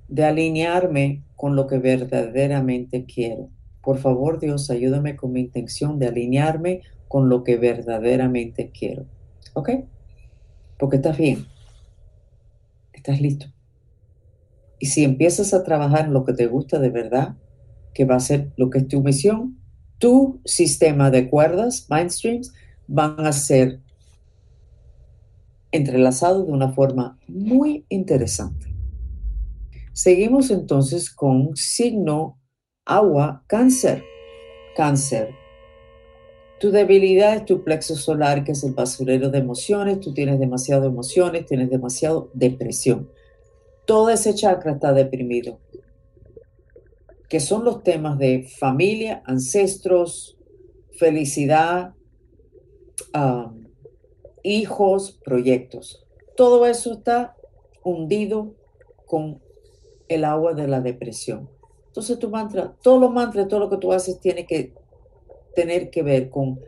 de 0.10 0.26
alinearme 0.26 1.24
con 1.38 1.56
lo 1.56 1.66
que 1.66 1.78
verdaderamente 1.78 3.06
quiero. 3.06 3.48
Por 3.82 4.00
favor, 4.00 4.42
Dios, 4.42 4.70
ayúdame 4.70 5.16
con 5.16 5.32
mi 5.32 5.40
intención 5.40 5.98
de 5.98 6.08
alinearme 6.08 6.82
con 7.08 7.30
lo 7.30 7.46
que 7.46 7.56
verdaderamente 7.56 8.70
quiero. 8.78 9.06
¿Ok? 9.54 9.70
Porque 10.78 10.98
estás 10.98 11.18
bien. 11.18 11.46
Estás 12.92 13.22
listo. 13.22 13.48
Y 14.80 14.88
si 14.88 15.04
empiezas 15.04 15.54
a 15.54 15.64
trabajar 15.64 16.10
lo 16.10 16.24
que 16.24 16.34
te 16.34 16.48
gusta 16.48 16.80
de 16.80 16.90
verdad, 16.90 17.36
que 17.94 18.06
va 18.06 18.16
a 18.16 18.20
ser 18.20 18.52
lo 18.58 18.70
que 18.70 18.80
es 18.80 18.88
tu 18.88 19.02
misión, 19.02 19.58
tu 19.98 20.40
sistema 20.46 21.10
de 21.10 21.30
cuerdas, 21.30 21.88
mindstreams, 21.90 22.54
van 22.88 23.26
a 23.26 23.34
ser 23.34 23.80
entrelazados 25.72 26.46
de 26.46 26.54
una 26.54 26.70
forma 26.70 27.18
muy 27.28 27.86
interesante. 27.90 28.74
Seguimos 29.94 30.52
entonces 30.52 31.10
con 31.10 31.56
signo 31.56 32.40
agua, 32.86 33.44
cáncer. 33.48 34.04
Cáncer. 34.76 35.30
Tu 36.60 36.72
debilidad 36.72 37.36
es 37.36 37.46
tu 37.46 37.64
plexo 37.64 37.96
solar, 37.96 38.44
que 38.44 38.52
es 38.52 38.64
el 38.64 38.74
basurero 38.74 39.30
de 39.30 39.40
emociones. 39.40 40.00
Tú 40.00 40.14
tienes 40.14 40.40
demasiado 40.40 40.86
emociones, 40.86 41.46
tienes 41.46 41.70
demasiado 41.70 42.30
depresión. 42.34 43.10
Todo 43.88 44.12
ese 44.12 44.36
chakra 44.36 44.74
está 44.74 44.94
deprimido. 44.94 45.60
Que 47.28 47.40
son 47.40 47.66
los 47.66 47.82
temas 47.84 48.20
de 48.20 48.48
familia, 48.60 49.24
ancestros, 49.26 50.38
felicidad, 50.92 51.96
hijos, 54.44 55.20
proyectos. 55.24 56.06
Todo 56.36 56.68
eso 56.68 56.94
está 56.94 57.36
hundido 57.84 58.54
con 59.08 59.42
el 60.08 60.24
agua 60.24 60.54
de 60.54 60.68
la 60.68 60.82
depresión. 60.82 61.50
Entonces 61.88 62.20
tu 62.20 62.30
mantra, 62.30 62.76
todos 62.82 63.02
los 63.02 63.12
mantras, 63.12 63.48
todo 63.48 63.62
lo 63.62 63.70
que 63.70 63.78
tú 63.78 63.92
haces 63.92 64.20
tiene 64.20 64.46
que 64.46 64.74
tener 65.56 65.90
que 65.90 66.04
ver 66.04 66.30
con 66.30 66.60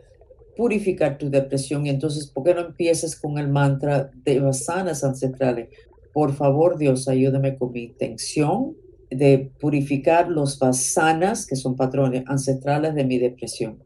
purificar 0.57 1.17
tu 1.17 1.29
depresión. 1.29 1.85
Y 1.85 1.89
entonces, 1.89 2.27
¿por 2.27 2.43
qué 2.43 2.53
no 2.53 2.61
empiezas 2.61 3.15
con 3.15 3.38
el 3.38 3.47
mantra 3.47 4.09
de 4.13 4.39
vasanas 4.39 5.03
ancestrales? 5.03 5.69
Por 6.13 6.33
favor, 6.33 6.77
Dios, 6.77 7.07
ayúdame 7.07 7.57
con 7.57 7.71
mi 7.71 7.83
intención 7.83 8.75
de 9.09 9.51
purificar 9.59 10.29
los 10.29 10.59
vasanas, 10.59 11.45
que 11.45 11.55
son 11.55 11.75
patrones 11.75 12.23
ancestrales 12.27 12.95
de 12.95 13.05
mi 13.05 13.17
depresión. 13.17 13.83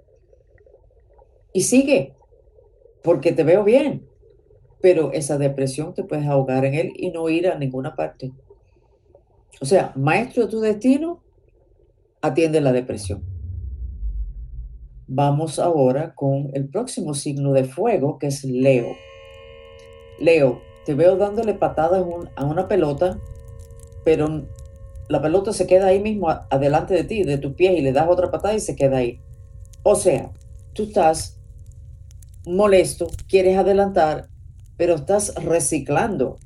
Y 1.53 1.61
sigue, 1.61 2.13
porque 3.03 3.31
te 3.31 3.43
veo 3.43 3.63
bien, 3.63 4.05
pero 4.81 5.11
esa 5.13 5.37
depresión 5.37 5.93
te 5.93 6.03
puedes 6.03 6.25
ahogar 6.25 6.65
en 6.65 6.73
él 6.73 6.93
y 6.95 7.11
no 7.11 7.29
ir 7.29 7.47
a 7.47 7.57
ninguna 7.57 7.95
parte. 7.95 8.31
O 9.61 9.65
sea, 9.65 9.93
maestro 9.95 10.43
de 10.43 10.51
tu 10.51 10.59
destino, 10.59 11.23
atiende 12.21 12.59
la 12.59 12.73
depresión. 12.73 13.23
Vamos 15.07 15.59
ahora 15.59 16.15
con 16.15 16.49
el 16.53 16.69
próximo 16.69 17.13
signo 17.13 17.53
de 17.53 17.65
fuego, 17.65 18.17
que 18.17 18.27
es 18.27 18.43
Leo. 18.43 18.95
Leo, 20.19 20.61
te 20.85 20.93
veo 20.93 21.17
dándole 21.17 21.53
patadas 21.53 22.03
a 22.35 22.45
una 22.45 22.67
pelota, 22.67 23.17
pero 24.03 24.43
la 25.09 25.21
pelota 25.21 25.53
se 25.53 25.67
queda 25.67 25.87
ahí 25.87 25.99
mismo 25.99 26.29
adelante 26.29 26.93
de 26.93 27.03
ti, 27.03 27.23
de 27.23 27.37
tus 27.37 27.53
pies, 27.53 27.77
y 27.77 27.81
le 27.81 27.93
das 27.93 28.07
otra 28.09 28.31
patada 28.31 28.53
y 28.53 28.59
se 28.59 28.75
queda 28.75 28.97
ahí. 28.97 29.19
O 29.83 29.95
sea, 29.95 30.31
tú 30.73 30.83
estás 30.83 31.39
molesto, 32.45 33.07
quieres 33.27 33.57
adelantar, 33.57 34.27
pero 34.77 34.95
estás 34.95 35.35
reciclando 35.35 36.37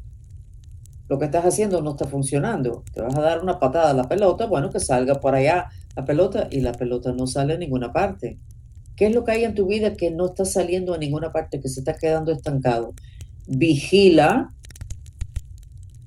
lo 1.10 1.18
que 1.20 1.26
estás 1.26 1.46
haciendo 1.46 1.82
no 1.82 1.92
está 1.92 2.06
funcionando. 2.06 2.84
Te 2.94 3.02
vas 3.02 3.16
a 3.16 3.22
dar 3.22 3.42
una 3.42 3.60
patada 3.60 3.92
a 3.92 3.94
la 3.94 4.04
pelota, 4.04 4.46
bueno, 4.46 4.70
que 4.70 4.80
salga 4.80 5.16
por 5.16 5.36
allá 5.36 5.70
la 5.96 6.06
pelota 6.06 6.48
y 6.52 6.62
la 6.62 6.74
pelota 6.74 7.12
no 7.14 7.28
sale 7.28 7.54
a 7.54 7.58
ninguna 7.58 7.94
parte. 7.94 8.38
¿Qué 8.96 9.08
es 9.08 9.16
lo 9.16 9.24
que 9.24 9.32
hay 9.32 9.44
en 9.44 9.56
tu 9.56 9.68
vida 9.68 9.94
que 9.94 10.12
no 10.12 10.26
está 10.26 10.44
saliendo 10.44 10.94
a 10.94 10.98
ninguna 10.98 11.32
parte, 11.32 11.60
que 11.60 11.70
se 11.70 11.80
está 11.82 11.96
quedando 11.96 12.32
estancado? 12.32 12.94
Vigila, 13.48 14.54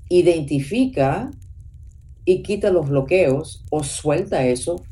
identifica 0.09 1.31
y 2.25 2.43
quita 2.43 2.71
los 2.71 2.89
bloqueos 2.89 3.65
o 3.71 3.83
suelta 3.83 4.45
eso 4.47 4.85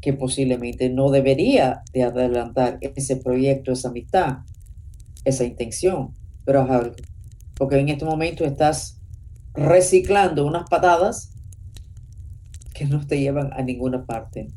que 0.00 0.12
posiblemente 0.12 0.90
no 0.90 1.10
debería 1.10 1.82
de 1.92 2.04
adelantar 2.04 2.78
ese 2.80 3.16
proyecto, 3.16 3.72
esa 3.72 3.88
amistad, 3.88 4.38
esa 5.24 5.44
intención. 5.44 6.14
Pero 6.44 6.62
haz 6.62 6.70
algo. 6.70 6.96
Porque 7.56 7.78
en 7.78 7.88
este 7.88 8.04
momento 8.04 8.44
estás 8.44 9.00
reciclando 9.54 10.46
unas 10.46 10.68
patadas 10.68 11.32
que 12.72 12.86
no 12.86 13.04
te 13.04 13.18
llevan 13.18 13.52
a 13.52 13.62
ninguna 13.62 14.04
parte. 14.06 14.48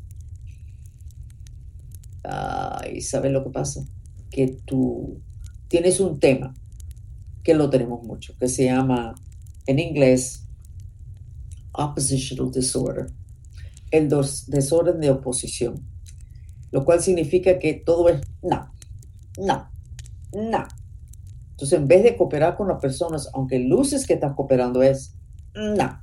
y 2.92 3.00
¿sabes 3.00 3.32
lo 3.32 3.42
que 3.42 3.50
pasa? 3.50 3.84
Que 4.30 4.56
tú 4.64 5.20
tienes 5.68 5.98
un 5.98 6.20
tema, 6.20 6.54
que 7.42 7.54
lo 7.54 7.70
tenemos 7.70 8.02
mucho, 8.04 8.36
que 8.38 8.48
se 8.48 8.64
llama 8.64 9.14
en 9.66 9.78
inglés 9.78 10.46
oppositional 11.72 12.52
disorder, 12.52 13.06
el 13.90 14.08
desorden 14.08 15.00
de 15.00 15.10
oposición, 15.10 15.86
lo 16.70 16.84
cual 16.84 17.00
significa 17.00 17.58
que 17.58 17.74
todo 17.74 18.08
es 18.08 18.20
no, 18.42 18.72
no, 19.38 19.70
no, 20.32 20.66
entonces, 21.62 21.78
en 21.78 21.86
vez 21.86 22.02
de 22.02 22.16
cooperar 22.16 22.56
con 22.56 22.66
las 22.66 22.80
personas, 22.80 23.30
aunque 23.34 23.60
luces 23.60 24.04
que 24.04 24.14
estás 24.14 24.32
cooperando 24.32 24.82
es, 24.82 25.14
no. 25.54 26.02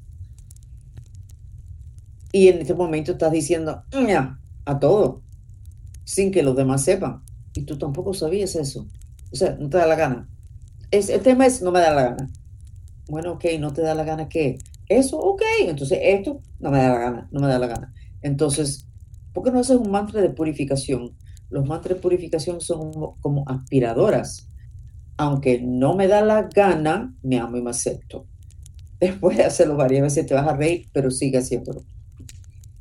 Y 2.31 2.47
en 2.47 2.59
este 2.59 2.73
momento 2.73 3.11
estás 3.11 3.33
diciendo, 3.33 3.83
no, 3.91 4.39
a 4.63 4.79
todo, 4.79 5.21
sin 6.05 6.31
que 6.31 6.43
los 6.43 6.55
demás 6.55 6.85
sepan. 6.85 7.23
Y 7.53 7.63
tú 7.63 7.77
tampoco 7.77 8.13
sabías 8.13 8.55
eso. 8.55 8.87
O 9.33 9.35
sea, 9.35 9.57
no 9.59 9.67
te 9.67 9.75
da 9.75 9.85
la 9.85 9.95
gana. 9.95 10.29
Es, 10.91 11.09
el 11.09 11.21
tema 11.21 11.45
es, 11.45 11.61
no 11.61 11.71
me 11.71 11.79
da 11.79 11.93
la 11.93 12.03
gana. 12.03 12.29
Bueno, 13.07 13.33
ok, 13.33 13.45
no 13.59 13.73
te 13.73 13.81
da 13.81 13.95
la 13.95 14.03
gana 14.03 14.29
qué. 14.29 14.59
Eso, 14.87 15.19
ok. 15.19 15.41
Entonces, 15.65 15.99
esto 16.01 16.41
no 16.59 16.71
me 16.71 16.79
da 16.79 16.89
la 16.89 16.99
gana, 16.99 17.29
no 17.31 17.41
me 17.41 17.47
da 17.47 17.59
la 17.59 17.67
gana. 17.67 17.93
Entonces, 18.21 18.87
¿por 19.33 19.43
qué 19.43 19.51
no 19.51 19.59
haces 19.59 19.77
un 19.77 19.91
mantra 19.91 20.21
de 20.21 20.29
purificación? 20.29 21.15
Los 21.49 21.65
mantras 21.65 21.95
de 21.95 22.01
purificación 22.01 22.61
son 22.61 22.91
como 23.21 23.43
aspiradoras 23.47 24.49
aunque 25.19 25.59
no 25.61 25.95
me 25.95 26.07
da 26.07 26.21
la 26.21 26.43
gana, 26.43 27.13
me 27.23 27.39
amo 27.39 27.57
y 27.57 27.61
me 27.61 27.71
acepto. 27.71 28.25
Después 29.01 29.35
de 29.35 29.43
hacerlo 29.43 29.75
varias 29.75 30.01
veces 30.01 30.25
te 30.25 30.33
vas 30.33 30.47
a 30.47 30.55
reír, 30.55 30.87
pero 30.93 31.11
sigue 31.11 31.37
haciéndolo. 31.37 31.83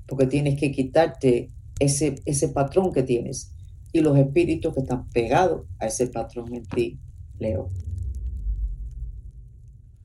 Porque 0.07 0.27
tienes 0.27 0.59
que 0.59 0.71
quitarte 0.71 1.49
ese, 1.81 2.15
ese 2.27 2.49
patrón 2.51 2.93
que 2.93 3.03
tienes 3.03 3.51
y 3.93 4.03
los 4.03 4.17
espíritus 4.17 4.73
que 4.73 4.83
están 4.83 5.09
pegados 5.11 5.67
a 5.81 5.87
ese 5.87 6.07
patrón 6.07 6.55
en 6.55 6.65
ti, 6.65 7.01
Leo. 7.41 7.71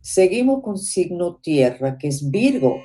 Seguimos 0.03 0.61
con 0.61 0.77
signo 0.77 1.37
tierra, 1.41 1.97
que 1.97 2.09
es 2.09 2.29
Virgo, 2.29 2.83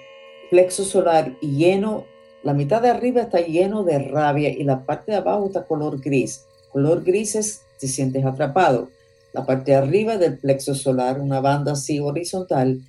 plexo 0.50 0.84
solar 0.84 1.36
y 1.40 1.56
lleno, 1.56 2.04
la 2.44 2.54
mitad 2.54 2.80
de 2.80 2.90
arriba 2.90 3.22
está 3.22 3.40
lleno 3.40 3.82
de 3.82 3.98
rabia 3.98 4.50
y 4.50 4.62
la 4.62 4.86
parte 4.86 5.10
de 5.10 5.18
abajo 5.18 5.46
está 5.46 5.66
color 5.66 6.00
gris. 6.00 6.44
Color 6.70 7.02
gris 7.02 7.34
es 7.34 7.62
te 7.80 7.88
sientes 7.88 8.24
atrapado 8.24 8.90
la 9.32 9.44
parte 9.44 9.72
de 9.72 9.76
arriba 9.78 10.16
del 10.16 10.38
plexo 10.38 10.76
solar, 10.76 11.20
una 11.20 11.40
banda 11.40 11.72
así 11.72 11.98
horizontal 11.98 12.82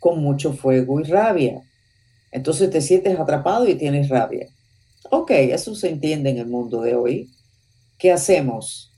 con 0.00 0.22
mucho 0.22 0.52
fuego 0.52 1.00
y 1.00 1.04
rabia. 1.04 1.62
Entonces 2.30 2.68
te 2.68 2.82
sientes 2.82 3.18
atrapado 3.18 3.66
y 3.66 3.76
tienes 3.76 4.10
rabia. 4.10 4.48
Ok, 5.10 5.30
eso 5.30 5.74
se 5.74 5.88
entiende 5.88 6.28
en 6.28 6.36
el 6.36 6.46
mundo 6.46 6.82
de 6.82 6.94
hoy. 6.94 7.30
¿Qué 7.98 8.12
hacemos? 8.12 8.91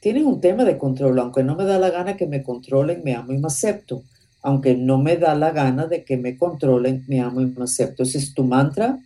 Tienes 0.00 0.24
un 0.24 0.40
tema 0.40 0.64
de 0.64 0.78
control, 0.78 1.18
aunque 1.18 1.42
no 1.42 1.56
me 1.56 1.64
da 1.64 1.78
la 1.78 1.90
gana 1.90 2.16
que 2.16 2.26
me 2.26 2.42
controlen, 2.42 3.02
me 3.04 3.14
amo 3.14 3.32
y 3.32 3.38
me 3.38 3.48
acepto. 3.48 4.04
Aunque 4.42 4.76
no 4.76 4.98
me 4.98 5.16
da 5.16 5.34
la 5.34 5.50
gana 5.50 5.86
de 5.86 6.04
que 6.04 6.16
me 6.16 6.36
controlen, 6.36 7.04
me 7.08 7.20
amo 7.20 7.40
y 7.40 7.46
me 7.46 7.64
acepto. 7.64 8.04
Ese 8.04 8.18
es 8.18 8.34
tu 8.34 8.44
mantra. 8.44 8.98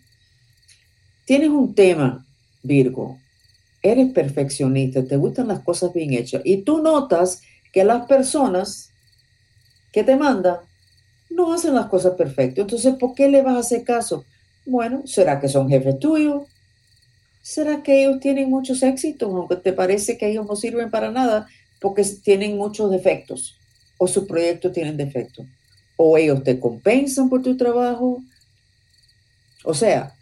Tienes 1.25 1.49
un 1.49 1.75
tema, 1.75 2.27
Virgo. 2.63 3.19
Eres 3.83 4.13
perfeccionista, 4.13 5.05
te 5.05 5.17
gustan 5.17 5.49
las 5.49 5.61
cosas 5.61 5.93
bien 5.93 6.13
hechas. 6.13 6.43
Y 6.45 6.59
tú 6.59 6.83
notas 6.83 7.41
que 7.73 7.85
las 7.85 8.07
personas 8.07 8.91
que 9.93 10.05
te 10.05 10.17
mandan 10.17 10.59
no 11.31 11.53
hacen 11.53 11.75
las 11.75 11.87
cosas 11.87 12.15
perfectas. 12.15 12.63
Entonces, 12.63 12.95
¿por 12.97 13.15
qué 13.15 13.29
le 13.29 13.43
vas 13.43 13.57
a 13.57 13.61
hacer 13.61 13.83
caso? 13.85 14.25
Bueno, 14.67 15.03
¿será 15.07 15.41
que 15.41 15.49
son 15.49 15.69
jefes 15.69 15.99
tuyos? 15.99 16.43
¿Será 17.43 17.83
que 17.83 18.05
ellos 18.05 18.21
tienen 18.21 18.49
muchos 18.49 18.83
éxitos, 18.85 19.29
aunque 19.35 19.57
te 19.57 19.73
parece 19.73 20.17
que 20.17 20.31
ellos 20.31 20.47
no 20.47 20.55
sirven 20.55 20.91
para 20.91 21.11
nada 21.11 21.49
porque 21.81 22.05
tienen 22.05 22.57
muchos 22.57 22.91
defectos 22.91 23.59
o 23.99 24.07
sus 24.07 24.27
proyectos 24.27 24.73
tienen 24.73 24.97
defectos? 24.97 25.47
¿O 25.97 26.17
ellos 26.17 26.45
te 26.45 26.61
compensan 26.61 27.29
por 27.29 27.43
tu 27.43 27.57
trabajo? 27.57 28.23
O 29.65 29.75
sea, 29.75 30.15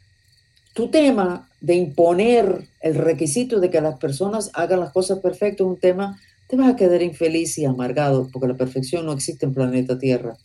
tu 0.73 0.91
tema 0.91 1.49
de 1.61 1.75
imponer 1.75 2.69
el 2.81 2.95
requisito 2.95 3.61
de 3.61 3.69
que 3.69 3.83
las 3.83 3.99
personas 3.99 4.51
hagan 4.55 4.81
las 4.81 4.93
cosas 4.93 5.19
perfectas 5.19 5.67
es 5.67 5.73
un 5.73 5.79
tema, 5.79 6.19
te 6.49 6.57
vas 6.57 6.71
a 6.71 6.77
quedar 6.77 7.03
infeliz 7.03 7.59
y 7.59 7.67
amargado 7.67 8.29
porque 8.33 8.49
la 8.49 8.57
perfección 8.57 9.05
no 9.05 9.13
existe 9.13 9.45
en 9.45 9.53
planeta 9.53 9.99
Tierra. 9.99 10.39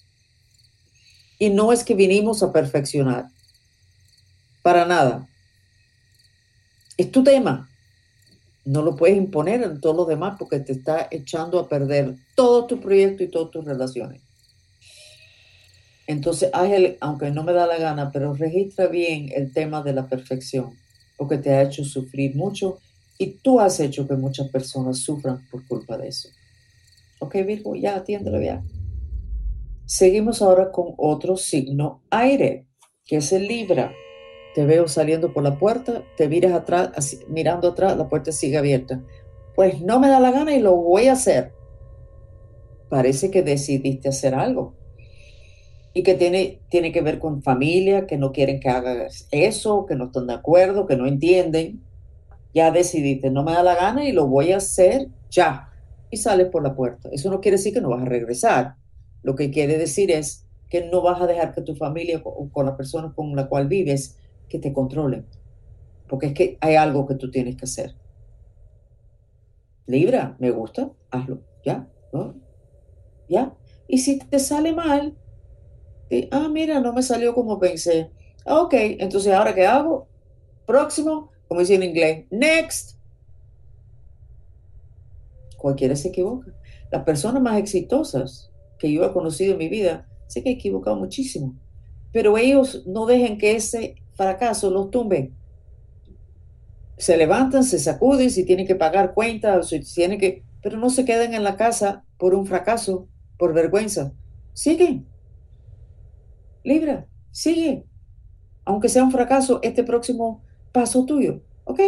Y 1.39 1.49
no 1.49 1.71
es 1.71 1.85
que 1.85 1.95
vinimos 1.95 2.43
a 2.43 2.51
perfeccionar, 2.51 3.27
para 4.61 4.85
nada. 4.85 5.27
Es 6.97 7.11
tu 7.11 7.23
tema. 7.23 7.69
No 8.63 8.81
lo 8.81 8.95
puedes 8.95 9.17
imponer 9.17 9.61
en 9.63 9.79
todos 9.79 9.95
los 9.95 10.07
demás 10.07 10.37
porque 10.39 10.59
te 10.59 10.71
está 10.71 11.07
echando 11.11 11.59
a 11.59 11.69
perder 11.69 12.15
todo 12.35 12.65
tu 12.65 12.79
proyecto 12.79 13.23
y 13.23 13.27
todas 13.27 13.51
tus 13.51 13.65
relaciones. 13.65 14.21
Entonces, 16.07 16.49
aunque 16.99 17.31
no 17.31 17.43
me 17.43 17.53
da 17.53 17.67
la 17.67 17.77
gana, 17.77 18.11
pero 18.11 18.33
registra 18.33 18.87
bien 18.87 19.29
el 19.33 19.51
tema 19.51 19.81
de 19.81 19.93
la 19.93 20.07
perfección, 20.07 20.77
porque 21.17 21.37
te 21.37 21.51
ha 21.51 21.63
hecho 21.63 21.83
sufrir 21.83 22.35
mucho 22.35 22.79
y 23.17 23.37
tú 23.41 23.59
has 23.59 23.79
hecho 23.79 24.07
que 24.07 24.15
muchas 24.15 24.49
personas 24.49 24.99
sufran 24.99 25.47
por 25.49 25.65
culpa 25.67 25.97
de 25.97 26.09
eso. 26.09 26.29
Ok, 27.19 27.35
Virgo, 27.45 27.75
ya 27.75 27.95
atiéndelo 27.95 28.41
ya. 28.41 28.63
Seguimos 29.85 30.41
ahora 30.41 30.71
con 30.71 30.93
otro 30.97 31.37
signo 31.37 32.01
aire, 32.09 32.67
que 33.05 33.17
es 33.17 33.31
el 33.31 33.47
Libra 33.47 33.93
te 34.55 34.65
veo 34.65 34.87
saliendo 34.87 35.33
por 35.33 35.43
la 35.43 35.59
puerta, 35.59 36.01
te 36.15 36.29
miras 36.29 36.53
atrás, 36.53 37.19
mirando 37.27 37.67
atrás, 37.67 37.97
la 37.97 38.07
puerta 38.07 38.31
sigue 38.31 38.57
abierta. 38.57 39.03
Pues 39.53 39.81
no 39.81 39.99
me 39.99 40.07
da 40.07 40.21
la 40.21 40.31
gana 40.31 40.55
y 40.55 40.61
lo 40.61 40.77
voy 40.77 41.07
a 41.07 41.11
hacer. 41.11 41.51
Parece 42.87 43.29
que 43.29 43.43
decidiste 43.43 44.07
hacer 44.07 44.33
algo. 44.33 44.73
Y 45.93 46.03
que 46.03 46.13
tiene, 46.13 46.61
tiene 46.69 46.93
que 46.93 47.01
ver 47.01 47.19
con 47.19 47.43
familia, 47.43 48.07
que 48.07 48.17
no 48.17 48.31
quieren 48.31 48.61
que 48.61 48.69
hagas 48.69 49.27
eso, 49.31 49.85
que 49.85 49.95
no 49.95 50.05
están 50.05 50.27
de 50.27 50.35
acuerdo, 50.35 50.85
que 50.85 50.95
no 50.95 51.05
entienden. 51.05 51.81
Ya 52.53 52.71
decidiste, 52.71 53.31
no 53.31 53.43
me 53.43 53.51
da 53.51 53.61
la 53.61 53.75
gana 53.75 54.07
y 54.07 54.13
lo 54.13 54.25
voy 54.25 54.53
a 54.53 54.57
hacer 54.57 55.09
ya. 55.29 55.69
Y 56.09 56.15
sales 56.15 56.47
por 56.47 56.63
la 56.63 56.75
puerta. 56.75 57.09
Eso 57.11 57.29
no 57.29 57.41
quiere 57.41 57.57
decir 57.57 57.73
que 57.73 57.81
no 57.81 57.89
vas 57.89 58.03
a 58.03 58.05
regresar. 58.05 58.75
Lo 59.21 59.35
que 59.35 59.51
quiere 59.51 59.77
decir 59.77 60.11
es 60.11 60.45
que 60.69 60.85
no 60.85 61.01
vas 61.01 61.21
a 61.21 61.27
dejar 61.27 61.53
que 61.53 61.61
tu 61.61 61.75
familia 61.75 62.21
o 62.23 62.49
con 62.49 62.65
la 62.65 62.77
persona 62.77 63.11
con 63.13 63.35
la 63.35 63.49
cual 63.49 63.67
vives 63.67 64.17
que 64.49 64.59
te 64.59 64.73
controlen. 64.73 65.25
Porque 66.07 66.27
es 66.27 66.33
que 66.33 66.57
hay 66.61 66.75
algo 66.75 67.05
que 67.05 67.15
tú 67.15 67.31
tienes 67.31 67.55
que 67.55 67.65
hacer. 67.65 67.95
Libra, 69.87 70.35
me 70.39 70.51
gusta, 70.51 70.91
hazlo, 71.11 71.41
¿ya? 71.63 71.87
¿Ya? 73.29 73.53
Y 73.87 73.99
si 73.99 74.17
te 74.19 74.39
sale 74.39 74.73
mal, 74.73 75.15
ah, 76.31 76.47
mira, 76.49 76.79
no 76.79 76.93
me 76.93 77.03
salió 77.03 77.33
como 77.33 77.59
pensé. 77.59 78.09
Ah, 78.45 78.61
ok, 78.61 78.73
entonces 78.73 79.33
ahora 79.33 79.53
qué 79.53 79.65
hago? 79.65 80.07
Próximo, 80.65 81.31
como 81.47 81.59
dice 81.59 81.75
en 81.75 81.83
inglés, 81.83 82.25
next. 82.31 82.97
Cualquiera 85.57 85.95
se 85.95 86.09
equivoca. 86.09 86.51
Las 86.91 87.03
personas 87.03 87.41
más 87.41 87.57
exitosas 87.57 88.51
que 88.77 88.91
yo 88.91 89.03
he 89.03 89.13
conocido 89.13 89.53
en 89.53 89.59
mi 89.59 89.69
vida, 89.69 90.07
sé 90.27 90.43
que 90.43 90.49
he 90.49 90.53
equivocado 90.53 90.95
muchísimo, 90.95 91.55
pero 92.11 92.37
ellos 92.37 92.83
no 92.85 93.05
dejen 93.05 93.37
que 93.37 93.55
ese 93.55 93.95
fracaso 94.15 94.71
los 94.71 94.89
tumben. 94.89 95.35
Se 96.97 97.17
levantan, 97.17 97.63
se 97.63 97.79
sacuden 97.79 98.29
si 98.29 98.45
tienen 98.45 98.65
que 98.65 98.75
pagar 98.75 99.13
cuentas, 99.13 99.69
si 99.69 99.81
tienen 99.81 100.19
que, 100.19 100.43
pero 100.61 100.77
no 100.77 100.89
se 100.89 101.05
quedan 101.05 101.33
en 101.33 101.43
la 101.43 101.57
casa 101.57 102.05
por 102.17 102.33
un 102.33 102.45
fracaso, 102.45 103.07
por 103.37 103.53
vergüenza. 103.53 104.13
Sigue. 104.53 105.03
Libra, 106.63 107.07
sigue. 107.31 107.85
Aunque 108.63 108.89
sea 108.89 109.03
un 109.03 109.11
fracaso, 109.11 109.59
este 109.61 109.83
próximo 109.83 110.43
paso 110.71 111.05
tuyo, 111.05 111.41
¿ok? 111.65 111.79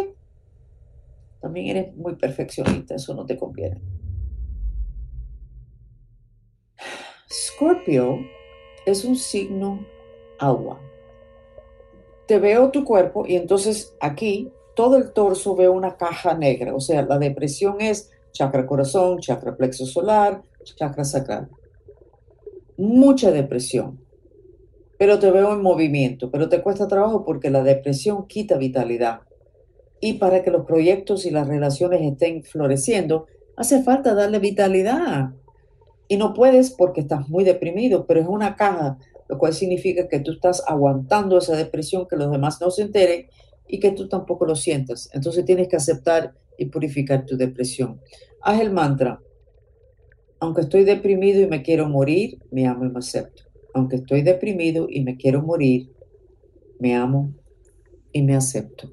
También 1.41 1.77
eres 1.77 1.95
muy 1.95 2.15
perfeccionista, 2.15 2.95
eso 2.95 3.13
no 3.15 3.25
te 3.25 3.37
conviene. 3.37 3.81
Scorpio 7.31 8.19
es 8.85 9.05
un 9.05 9.15
signo 9.15 9.85
agua 10.39 10.79
te 12.27 12.39
veo 12.39 12.69
tu 12.71 12.83
cuerpo 12.83 13.25
y 13.25 13.35
entonces 13.35 13.95
aquí 13.99 14.51
todo 14.75 14.97
el 14.97 15.11
torso 15.11 15.55
veo 15.55 15.71
una 15.71 15.97
caja 15.97 16.35
negra, 16.35 16.75
o 16.75 16.79
sea, 16.79 17.01
la 17.01 17.17
depresión 17.17 17.81
es 17.81 18.11
chakra 18.31 18.67
corazón, 18.67 19.19
chakra 19.19 19.55
plexo 19.55 19.85
solar, 19.85 20.43
chakra 20.63 21.03
sacral. 21.03 21.49
Mucha 22.77 23.31
depresión, 23.31 23.99
pero 24.99 25.17
te 25.17 25.31
veo 25.31 25.53
en 25.53 25.61
movimiento, 25.61 26.29
pero 26.29 26.47
te 26.49 26.61
cuesta 26.61 26.87
trabajo 26.87 27.25
porque 27.25 27.49
la 27.49 27.63
depresión 27.63 28.27
quita 28.27 28.57
vitalidad. 28.57 29.21
Y 29.99 30.13
para 30.13 30.43
que 30.43 30.51
los 30.51 30.65
proyectos 30.65 31.25
y 31.25 31.31
las 31.31 31.47
relaciones 31.47 32.01
estén 32.03 32.43
floreciendo, 32.43 33.25
hace 33.55 33.81
falta 33.81 34.13
darle 34.13 34.37
vitalidad. 34.37 35.31
Y 36.07 36.17
no 36.17 36.33
puedes 36.33 36.69
porque 36.69 37.01
estás 37.01 37.27
muy 37.27 37.43
deprimido, 37.43 38.05
pero 38.05 38.21
es 38.21 38.27
una 38.27 38.55
caja 38.55 38.99
lo 39.29 39.37
cual 39.37 39.53
significa 39.53 40.07
que 40.07 40.19
tú 40.19 40.31
estás 40.33 40.63
aguantando 40.67 41.37
esa 41.37 41.55
depresión, 41.55 42.07
que 42.07 42.15
los 42.15 42.31
demás 42.31 42.59
no 42.61 42.71
se 42.71 42.83
enteren 42.83 43.27
y 43.67 43.79
que 43.79 43.91
tú 43.91 44.07
tampoco 44.07 44.45
lo 44.45 44.55
sientas. 44.55 45.09
Entonces 45.13 45.45
tienes 45.45 45.67
que 45.67 45.75
aceptar 45.75 46.33
y 46.57 46.65
purificar 46.65 47.25
tu 47.25 47.35
depresión. 47.37 47.99
Haz 48.41 48.61
el 48.61 48.71
mantra. 48.71 49.21
Aunque 50.39 50.61
estoy 50.61 50.83
deprimido 50.83 51.41
y 51.41 51.47
me 51.47 51.61
quiero 51.61 51.89
morir, 51.89 52.39
me 52.51 52.67
amo 52.67 52.85
y 52.85 52.89
me 52.89 52.99
acepto. 52.99 53.43
Aunque 53.73 53.97
estoy 53.97 54.21
deprimido 54.21 54.87
y 54.89 55.01
me 55.01 55.17
quiero 55.17 55.41
morir, 55.41 55.91
me 56.79 56.95
amo 56.95 57.33
y 58.11 58.21
me 58.21 58.35
acepto. 58.35 58.91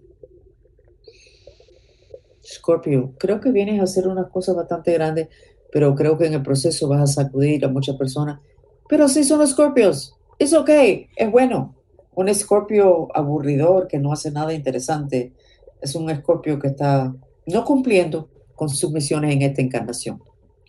Scorpio, 2.43 3.15
creo 3.19 3.41
que 3.41 3.51
vienes 3.51 3.81
a 3.81 3.85
hacer 3.85 4.09
unas 4.09 4.31
cosas 4.31 4.57
bastante 4.57 4.93
grandes, 4.93 5.29
pero 5.73 5.95
creo 5.95 6.19
que 6.19 6.27
en 6.27 6.35
el 6.35 6.43
proceso 6.43 6.89
vas 6.89 7.01
a 7.01 7.23
sacudir 7.23 7.65
a 7.65 7.69
muchas 7.69 7.97
personas. 7.97 8.41
Pero 8.89 9.09
sí 9.09 9.25
son 9.25 9.39
los 9.39 9.51
Scorpios 9.51 10.14
es 10.39 10.53
ok, 10.53 10.71
es 11.17 11.31
bueno. 11.31 11.75
Un 12.15 12.29
escorpio 12.29 13.09
aburridor 13.17 13.89
que 13.89 13.99
no 13.99 14.13
hace 14.13 14.31
nada 14.31 14.53
interesante 14.53 15.33
es 15.81 15.95
un 15.95 16.11
escorpio 16.11 16.59
que 16.59 16.69
está 16.69 17.15
no 17.47 17.65
cumpliendo 17.65 18.31
con 18.55 18.69
sus 18.69 18.93
misiones 18.93 19.35
en 19.35 19.43
esta 19.43 19.63
encarnación. 19.63 20.23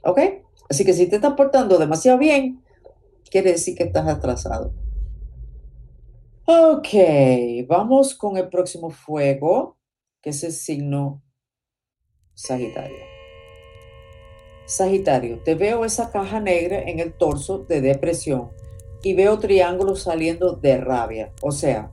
¿Ok? 0.03 0.19
Así 0.69 0.83
que 0.83 0.93
si 0.93 1.07
te 1.07 1.17
estás 1.17 1.33
portando 1.33 1.77
demasiado 1.77 2.17
bien, 2.17 2.63
quiere 3.29 3.51
decir 3.51 3.75
que 3.75 3.83
estás 3.83 4.07
atrasado. 4.07 4.73
Ok, 6.47 6.89
vamos 7.67 8.15
con 8.15 8.37
el 8.37 8.49
próximo 8.49 8.89
fuego, 8.89 9.77
que 10.21 10.31
es 10.31 10.43
el 10.43 10.51
signo 10.51 11.23
Sagitario. 12.33 12.97
Sagitario, 14.65 15.39
te 15.39 15.55
veo 15.55 15.85
esa 15.85 16.11
caja 16.11 16.39
negra 16.39 16.81
en 16.81 16.99
el 16.99 17.13
torso 17.13 17.59
de 17.59 17.81
depresión 17.81 18.49
y 19.05 19.13
veo 19.13 19.37
triángulos 19.37 20.01
saliendo 20.01 20.53
de 20.53 20.77
rabia. 20.77 21.31
O 21.43 21.51
sea, 21.51 21.91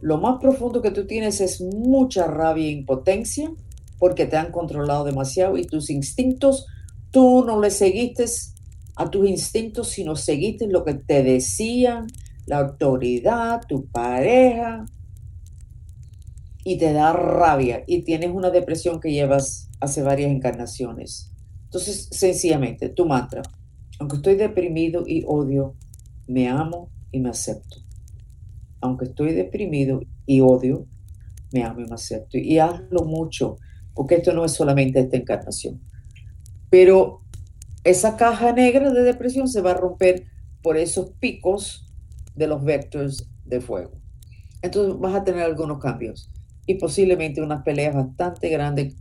lo 0.00 0.18
más 0.18 0.38
profundo 0.40 0.80
que 0.80 0.92
tú 0.92 1.08
tienes 1.08 1.40
es 1.40 1.60
mucha 1.60 2.28
rabia 2.28 2.66
e 2.66 2.70
impotencia 2.70 3.52
porque 3.98 4.26
te 4.26 4.36
han 4.36 4.52
controlado 4.52 5.02
demasiado 5.02 5.58
y 5.58 5.64
tus 5.64 5.90
instintos, 5.90 6.66
tú 7.10 7.44
no 7.44 7.60
le 7.60 7.72
seguiste 7.72 8.26
a 8.94 9.10
tus 9.10 9.28
instintos, 9.28 9.88
sino 9.88 10.14
seguiste 10.14 10.68
lo 10.68 10.84
que 10.84 10.94
te 10.94 11.24
decían 11.24 12.06
la 12.46 12.58
autoridad, 12.58 13.62
tu 13.66 13.86
pareja. 13.86 14.84
y 16.64 16.78
te 16.78 16.92
da 16.92 17.12
rabia 17.12 17.82
y 17.88 18.02
tienes 18.02 18.30
una 18.30 18.50
depresión 18.50 19.00
que 19.00 19.10
llevas 19.10 19.68
hace 19.80 20.00
varias 20.04 20.30
encarnaciones. 20.30 21.32
Entonces, 21.64 22.08
sencillamente, 22.12 22.88
tu 22.88 23.04
mantra, 23.04 23.42
aunque 23.98 24.18
estoy 24.18 24.36
deprimido 24.36 25.02
y 25.04 25.24
odio, 25.26 25.74
me 26.26 26.48
amo 26.48 26.90
y 27.10 27.20
me 27.20 27.30
acepto. 27.30 27.78
Aunque 28.80 29.06
estoy 29.06 29.32
deprimido 29.32 30.00
y 30.26 30.40
odio, 30.40 30.86
me 31.52 31.62
amo 31.62 31.80
y 31.80 31.84
me 31.84 31.94
acepto. 31.94 32.38
Y 32.38 32.58
hazlo 32.58 33.04
mucho, 33.04 33.56
porque 33.94 34.16
esto 34.16 34.32
no 34.32 34.44
es 34.44 34.52
solamente 34.52 35.00
esta 35.00 35.16
encarnación. 35.16 35.80
Pero 36.70 37.22
esa 37.84 38.16
caja 38.16 38.52
negra 38.52 38.92
de 38.92 39.02
depresión 39.02 39.48
se 39.48 39.60
va 39.60 39.72
a 39.72 39.76
romper 39.76 40.26
por 40.62 40.76
esos 40.76 41.10
picos 41.20 41.86
de 42.34 42.46
los 42.46 42.64
vectores 42.64 43.28
de 43.44 43.60
fuego. 43.60 43.92
Entonces 44.62 44.98
vas 44.98 45.14
a 45.14 45.24
tener 45.24 45.42
algunos 45.42 45.78
cambios 45.78 46.30
y 46.66 46.76
posiblemente 46.76 47.42
unas 47.42 47.62
peleas 47.62 47.94
bastante 47.94 48.48
grandes 48.48 48.94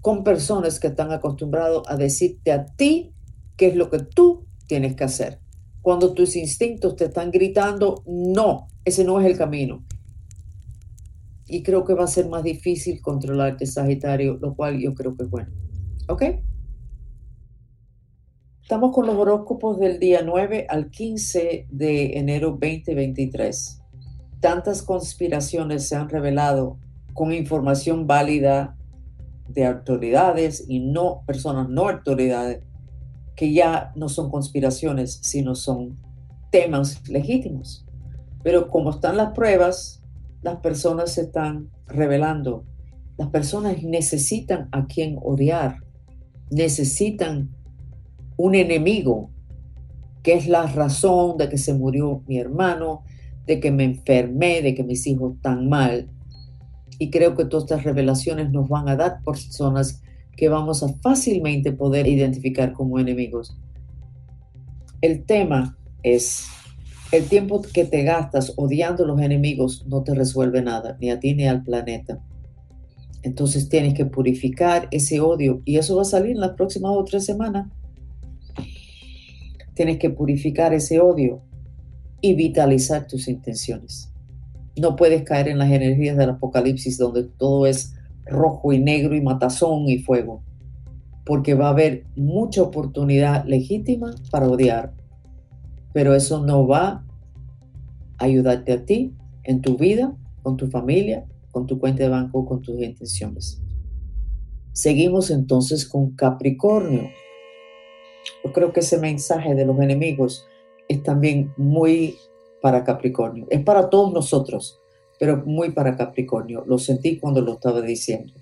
con 0.00 0.24
personas 0.24 0.78
que 0.78 0.88
están 0.88 1.12
acostumbrados 1.12 1.84
a 1.88 1.96
decirte 1.96 2.52
a 2.52 2.66
ti 2.66 3.14
qué 3.56 3.68
es 3.68 3.76
lo 3.76 3.88
que 3.88 4.00
tú 4.00 4.46
tienes 4.66 4.94
que 4.94 5.04
hacer. 5.04 5.41
Cuando 5.82 6.14
tus 6.14 6.36
instintos 6.36 6.96
te 6.96 7.06
están 7.06 7.30
gritando, 7.30 8.02
no, 8.06 8.68
ese 8.84 9.04
no 9.04 9.20
es 9.20 9.26
el 9.26 9.36
camino. 9.36 9.84
Y 11.46 11.62
creo 11.62 11.84
que 11.84 11.94
va 11.94 12.04
a 12.04 12.08
ser 12.08 12.28
más 12.28 12.44
difícil 12.44 13.02
controlarte, 13.02 13.66
Sagitario, 13.66 14.38
lo 14.40 14.54
cual 14.54 14.78
yo 14.80 14.94
creo 14.94 15.14
que 15.16 15.24
es 15.24 15.30
bueno. 15.30 15.50
¿Ok? 16.08 16.22
Estamos 18.62 18.94
con 18.94 19.06
los 19.06 19.16
horóscopos 19.16 19.78
del 19.78 19.98
día 19.98 20.22
9 20.24 20.66
al 20.70 20.88
15 20.88 21.66
de 21.68 22.16
enero 22.16 22.52
2023 22.52 23.82
tantas 24.42 24.82
conspiraciones 24.82 25.88
se 25.88 25.94
han 25.94 26.08
revelado 26.08 26.76
con 27.14 27.32
información 27.32 28.08
válida 28.08 28.76
de 29.48 29.64
autoridades 29.64 30.64
y 30.68 30.80
no 30.80 31.22
personas 31.26 31.68
no 31.68 31.88
autoridades, 31.88 32.64
que 33.36 33.52
ya 33.52 33.92
no 33.96 34.08
son 34.08 34.30
conspiraciones, 34.30 35.18
sino 35.22 35.54
son 35.54 35.98
temas 36.50 37.08
legítimos. 37.08 37.86
Pero 38.42 38.68
como 38.68 38.90
están 38.90 39.16
las 39.16 39.32
pruebas, 39.32 40.02
las 40.42 40.56
personas 40.56 41.12
se 41.12 41.22
están 41.22 41.70
revelando. 41.86 42.64
Las 43.16 43.28
personas 43.28 43.82
necesitan 43.82 44.68
a 44.72 44.86
quien 44.86 45.18
odiar, 45.22 45.76
necesitan 46.50 47.50
un 48.36 48.54
enemigo, 48.54 49.30
que 50.22 50.34
es 50.34 50.46
la 50.48 50.66
razón 50.66 51.36
de 51.36 51.48
que 51.48 51.58
se 51.58 51.74
murió 51.74 52.22
mi 52.26 52.38
hermano, 52.38 53.04
de 53.46 53.60
que 53.60 53.70
me 53.70 53.84
enfermé, 53.84 54.62
de 54.62 54.74
que 54.74 54.84
mis 54.84 55.06
hijos 55.06 55.34
están 55.36 55.68
mal. 55.68 56.08
Y 56.98 57.10
creo 57.10 57.36
que 57.36 57.44
todas 57.44 57.64
estas 57.64 57.84
revelaciones 57.84 58.50
nos 58.50 58.68
van 58.68 58.88
a 58.88 58.96
dar 58.96 59.22
personas 59.24 60.02
que 60.36 60.48
vamos 60.48 60.82
a 60.82 60.88
fácilmente 61.02 61.72
poder 61.72 62.06
identificar 62.06 62.72
como 62.72 62.98
enemigos. 62.98 63.56
El 65.00 65.24
tema 65.24 65.76
es, 66.02 66.46
el 67.10 67.24
tiempo 67.24 67.62
que 67.62 67.84
te 67.84 68.02
gastas 68.02 68.52
odiando 68.56 69.04
a 69.04 69.06
los 69.06 69.20
enemigos 69.20 69.84
no 69.86 70.02
te 70.02 70.14
resuelve 70.14 70.62
nada, 70.62 70.96
ni 71.00 71.10
a 71.10 71.20
ti 71.20 71.34
ni 71.34 71.46
al 71.46 71.62
planeta. 71.62 72.22
Entonces 73.22 73.68
tienes 73.68 73.94
que 73.94 74.06
purificar 74.06 74.88
ese 74.90 75.20
odio 75.20 75.62
y 75.64 75.76
eso 75.76 75.96
va 75.96 76.02
a 76.02 76.06
salir 76.06 76.32
en 76.32 76.40
las 76.40 76.52
próximas 76.52 76.92
o 76.94 77.04
tres 77.04 77.24
semanas. 77.24 77.70
Tienes 79.74 79.98
que 79.98 80.10
purificar 80.10 80.74
ese 80.74 81.00
odio 81.00 81.42
y 82.20 82.34
vitalizar 82.34 83.06
tus 83.06 83.28
intenciones. 83.28 84.10
No 84.76 84.96
puedes 84.96 85.22
caer 85.22 85.48
en 85.48 85.58
las 85.58 85.70
energías 85.70 86.16
del 86.16 86.30
apocalipsis 86.30 86.98
donde 86.98 87.24
todo 87.24 87.66
es 87.66 87.94
rojo 88.26 88.72
y 88.72 88.78
negro 88.78 89.14
y 89.14 89.20
matazón 89.20 89.88
y 89.88 89.98
fuego, 89.98 90.42
porque 91.24 91.54
va 91.54 91.66
a 91.66 91.70
haber 91.70 92.04
mucha 92.16 92.62
oportunidad 92.62 93.44
legítima 93.44 94.14
para 94.30 94.48
odiar, 94.48 94.94
pero 95.92 96.14
eso 96.14 96.44
no 96.44 96.66
va 96.66 97.04
a 98.18 98.24
ayudarte 98.24 98.72
a 98.72 98.84
ti 98.84 99.14
en 99.44 99.60
tu 99.60 99.76
vida, 99.76 100.16
con 100.42 100.56
tu 100.56 100.68
familia, 100.68 101.26
con 101.50 101.66
tu 101.66 101.78
cuenta 101.78 102.02
de 102.02 102.08
banco, 102.08 102.46
con 102.46 102.62
tus 102.62 102.80
intenciones. 102.80 103.62
Seguimos 104.72 105.30
entonces 105.30 105.86
con 105.86 106.12
Capricornio. 106.12 107.10
Yo 108.44 108.52
creo 108.52 108.72
que 108.72 108.80
ese 108.80 108.98
mensaje 108.98 109.54
de 109.54 109.66
los 109.66 109.78
enemigos 109.80 110.46
es 110.88 111.02
también 111.02 111.52
muy 111.56 112.16
para 112.62 112.84
Capricornio. 112.84 113.46
Es 113.50 113.62
para 113.62 113.90
todos 113.90 114.12
nosotros, 114.12 114.80
pero 115.22 115.36
muy 115.46 115.70
para 115.70 115.96
Capricornio. 115.96 116.64
Lo 116.66 116.80
sentí 116.80 117.20
cuando 117.20 117.42
lo 117.42 117.52
estaba 117.52 117.80
diciendo. 117.80 118.32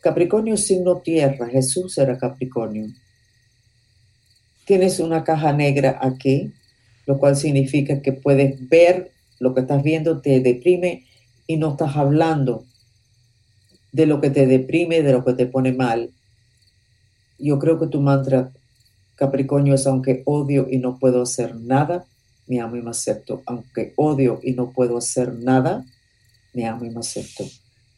Capricornio 0.00 0.56
signo 0.56 1.02
tierra, 1.02 1.46
Jesús 1.46 1.98
era 1.98 2.16
Capricornio. 2.16 2.86
Tienes 4.64 4.98
una 4.98 5.24
caja 5.24 5.52
negra 5.52 5.98
aquí, 6.00 6.54
lo 7.04 7.18
cual 7.18 7.36
significa 7.36 8.00
que 8.00 8.14
puedes 8.14 8.66
ver 8.70 9.12
lo 9.40 9.52
que 9.52 9.60
estás 9.60 9.82
viendo, 9.82 10.22
te 10.22 10.40
deprime 10.40 11.04
y 11.46 11.58
no 11.58 11.72
estás 11.72 11.96
hablando 11.96 12.64
de 13.92 14.06
lo 14.06 14.22
que 14.22 14.30
te 14.30 14.46
deprime, 14.46 15.02
de 15.02 15.12
lo 15.12 15.22
que 15.22 15.34
te 15.34 15.44
pone 15.44 15.72
mal. 15.72 16.14
Yo 17.38 17.58
creo 17.58 17.78
que 17.78 17.88
tu 17.88 18.00
mantra 18.00 18.52
Capricornio 19.16 19.74
es 19.74 19.86
aunque 19.86 20.22
odio 20.24 20.66
y 20.70 20.78
no 20.78 20.98
puedo 20.98 21.20
hacer 21.20 21.56
nada, 21.56 22.06
me 22.48 22.60
amo 22.60 22.76
y 22.76 22.82
me 22.82 22.90
acepto. 22.90 23.42
Aunque 23.46 23.92
odio 23.96 24.40
y 24.42 24.52
no 24.52 24.72
puedo 24.72 24.96
hacer 24.98 25.34
nada, 25.34 25.84
me 26.52 26.66
amo 26.66 26.84
y 26.84 26.90
me 26.90 27.00
acepto. 27.00 27.44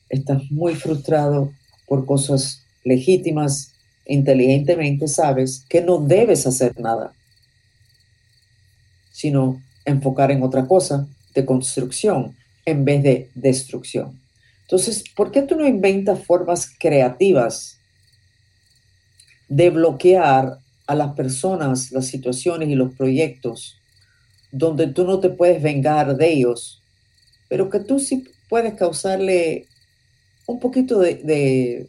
Estás 0.08 0.50
muy 0.50 0.74
frustrado 0.74 1.52
por 1.86 2.04
cosas 2.04 2.62
legítimas, 2.84 3.74
inteligentemente 4.06 5.08
sabes 5.08 5.64
que 5.68 5.80
no 5.80 5.98
debes 5.98 6.46
hacer 6.46 6.78
nada, 6.78 7.12
sino 9.12 9.62
enfocar 9.84 10.30
en 10.30 10.42
otra 10.42 10.66
cosa 10.66 11.06
de 11.34 11.44
construcción 11.44 12.36
en 12.64 12.84
vez 12.84 13.02
de 13.02 13.30
destrucción. 13.34 14.20
Entonces, 14.62 15.04
¿por 15.16 15.30
qué 15.30 15.42
tú 15.42 15.56
no 15.56 15.66
inventas 15.66 16.24
formas 16.24 16.68
creativas 16.78 17.78
de 19.48 19.70
bloquear 19.70 20.58
a 20.86 20.94
las 20.94 21.14
personas, 21.14 21.92
las 21.92 22.06
situaciones 22.06 22.68
y 22.68 22.74
los 22.74 22.94
proyectos 22.94 23.79
donde 24.52 24.88
tú 24.88 25.04
no 25.04 25.20
te 25.20 25.30
puedes 25.30 25.62
vengar 25.62 26.16
de 26.16 26.32
ellos, 26.32 26.82
pero 27.48 27.70
que 27.70 27.80
tú 27.80 27.98
sí 27.98 28.24
puedes 28.48 28.74
causarle 28.74 29.66
un 30.46 30.58
poquito 30.58 30.98
de, 30.98 31.86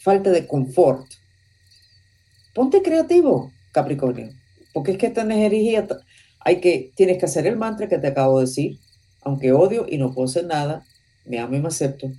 falta 0.00 0.30
de 0.30 0.46
confort. 0.46 1.06
Ponte 2.54 2.82
creativo, 2.82 3.52
Capricornio, 3.72 4.30
porque 4.72 4.92
es 4.92 4.98
que 4.98 5.06
esta 5.06 5.22
energía 5.22 5.86
hay 6.40 6.60
que, 6.60 6.92
tienes 6.96 7.18
que 7.18 7.26
hacer 7.26 7.46
el 7.46 7.56
mantra 7.56 7.88
que 7.88 7.98
te 7.98 8.08
acabo 8.08 8.38
de 8.38 8.46
decir, 8.46 8.78
aunque 9.22 9.52
odio 9.52 9.86
y 9.88 9.98
no 9.98 10.12
puedo 10.12 10.28
hacer 10.28 10.46
nada, 10.46 10.84
me 11.24 11.38
amo 11.38 11.56
y 11.56 11.60
me 11.60 11.68
acepto, 11.68 12.10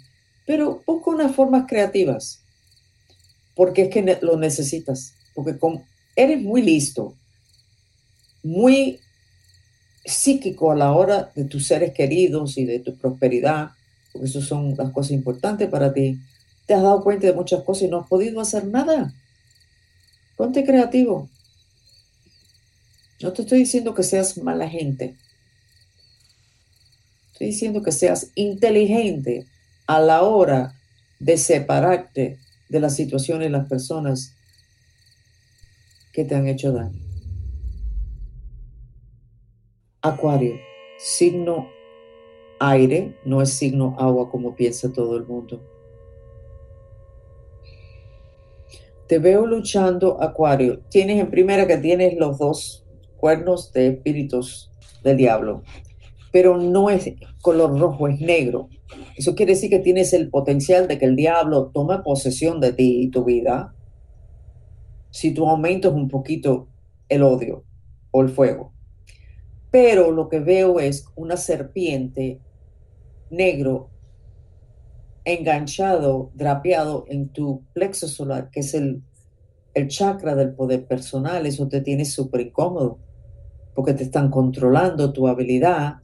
pero 0.46 0.84
busca 0.86 1.12
unas 1.12 1.36
formas 1.36 1.66
creativas, 1.68 2.44
porque 3.56 3.84
es 3.84 3.90
que 3.90 4.20
lo 4.22 4.38
necesitas 4.38 5.16
porque 5.34 5.58
eres 6.16 6.42
muy 6.42 6.62
listo, 6.62 7.16
muy 8.44 9.00
psíquico 10.06 10.72
a 10.72 10.76
la 10.76 10.92
hora 10.92 11.32
de 11.36 11.46
tus 11.46 11.68
seres 11.68 11.94
queridos 11.94 12.58
y 12.58 12.66
de 12.66 12.80
tu 12.80 12.96
prosperidad, 12.98 13.72
porque 14.12 14.28
eso 14.28 14.42
son 14.42 14.76
las 14.78 14.92
cosas 14.92 15.12
importantes 15.12 15.70
para 15.70 15.94
ti. 15.94 16.20
Te 16.66 16.74
has 16.74 16.84
dado 16.84 17.04
cuenta 17.04 17.28
de 17.28 17.34
muchas 17.34 17.64
cosas 17.64 17.84
y 17.84 17.88
no 17.88 18.02
has 18.02 18.08
podido 18.08 18.42
hacer 18.42 18.66
nada. 18.66 19.14
Ponte 20.36 20.64
creativo. 20.64 21.30
No 23.22 23.34
te 23.34 23.42
estoy 23.42 23.60
diciendo 23.60 23.94
que 23.94 24.04
seas 24.04 24.38
mala 24.38 24.70
gente. 24.70 25.16
Estoy 27.34 27.48
diciendo 27.48 27.82
que 27.84 27.92
seas 27.92 28.32
inteligente 28.36 29.46
a 29.88 30.00
la 30.00 30.24
hora 30.24 30.76
de 31.20 31.38
separarte 31.38 32.38
de 32.70 32.80
las 32.80 32.96
situaciones 32.96 33.50
y 33.50 33.52
las 33.52 33.68
personas 33.68 34.34
que 36.14 36.24
te 36.24 36.36
han 36.36 36.48
hecho 36.48 36.72
daño. 36.72 37.09
Acuario, 40.02 40.56
signo 40.98 41.68
aire, 42.58 43.18
no 43.26 43.42
es 43.42 43.50
signo 43.50 43.98
agua 44.00 44.30
como 44.30 44.56
piensa 44.56 44.94
todo 44.94 45.18
el 45.18 45.26
mundo. 45.26 45.62
Te 49.08 49.20
veo 49.20 49.46
luchando, 49.46 50.24
Acuario. 50.24 50.80
Tienes 50.90 51.20
en 51.20 51.30
primera 51.30 51.68
que 51.68 51.76
tienes 51.76 52.18
los 52.18 52.38
dos 52.38 52.86
cuernos 53.18 53.74
de 53.74 53.88
espíritus 53.88 54.72
del 55.04 55.18
diablo, 55.18 55.64
pero 56.32 56.58
no 56.58 56.90
es 56.90 57.12
color 57.42 57.78
rojo, 57.78 58.08
es 58.08 58.22
negro. 58.22 58.70
Eso 59.18 59.36
quiere 59.36 59.52
decir 59.52 59.70
que 59.70 59.80
tienes 59.80 60.14
el 60.14 60.30
potencial 60.30 60.88
de 60.88 60.98
que 60.98 61.06
el 61.06 61.18
diablo 61.18 61.72
tome 61.74 61.98
posesión 62.00 62.62
de 62.62 62.72
ti 62.72 63.02
y 63.02 63.10
tu 63.10 63.26
vida 63.26 63.76
si 65.12 65.34
tú 65.34 65.50
aumentas 65.50 65.92
un 65.92 66.08
poquito 66.08 66.70
el 67.10 67.24
odio 67.24 67.66
o 68.12 68.22
el 68.22 68.30
fuego. 68.30 68.79
Pero 69.72 70.12
lo 70.12 70.30
que 70.30 70.40
veo 70.40 70.80
es 70.80 71.06
una 71.16 71.38
serpiente 71.38 72.40
negro 73.30 73.90
enganchado, 75.26 76.32
drapeado 76.34 77.06
en 77.08 77.30
tu 77.30 77.64
plexo 77.74 78.08
solar, 78.08 78.50
que 78.50 78.62
es 78.62 78.74
el, 78.74 79.04
el 79.74 79.88
chakra 79.88 80.36
del 80.36 80.54
poder 80.54 80.86
personal, 80.86 81.46
eso 81.46 81.68
te 81.68 81.82
tiene 81.82 82.06
súper 82.06 82.42
incómodo, 82.42 82.98
porque 83.76 83.94
te 83.94 84.04
están 84.04 84.32
controlando 84.32 85.14
tu 85.14 85.28
habilidad 85.28 85.98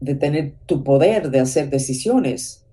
de 0.00 0.14
tener 0.14 0.54
tu 0.66 0.82
poder 0.82 1.30
de 1.30 1.40
hacer 1.40 1.70
decisiones. 1.70 2.66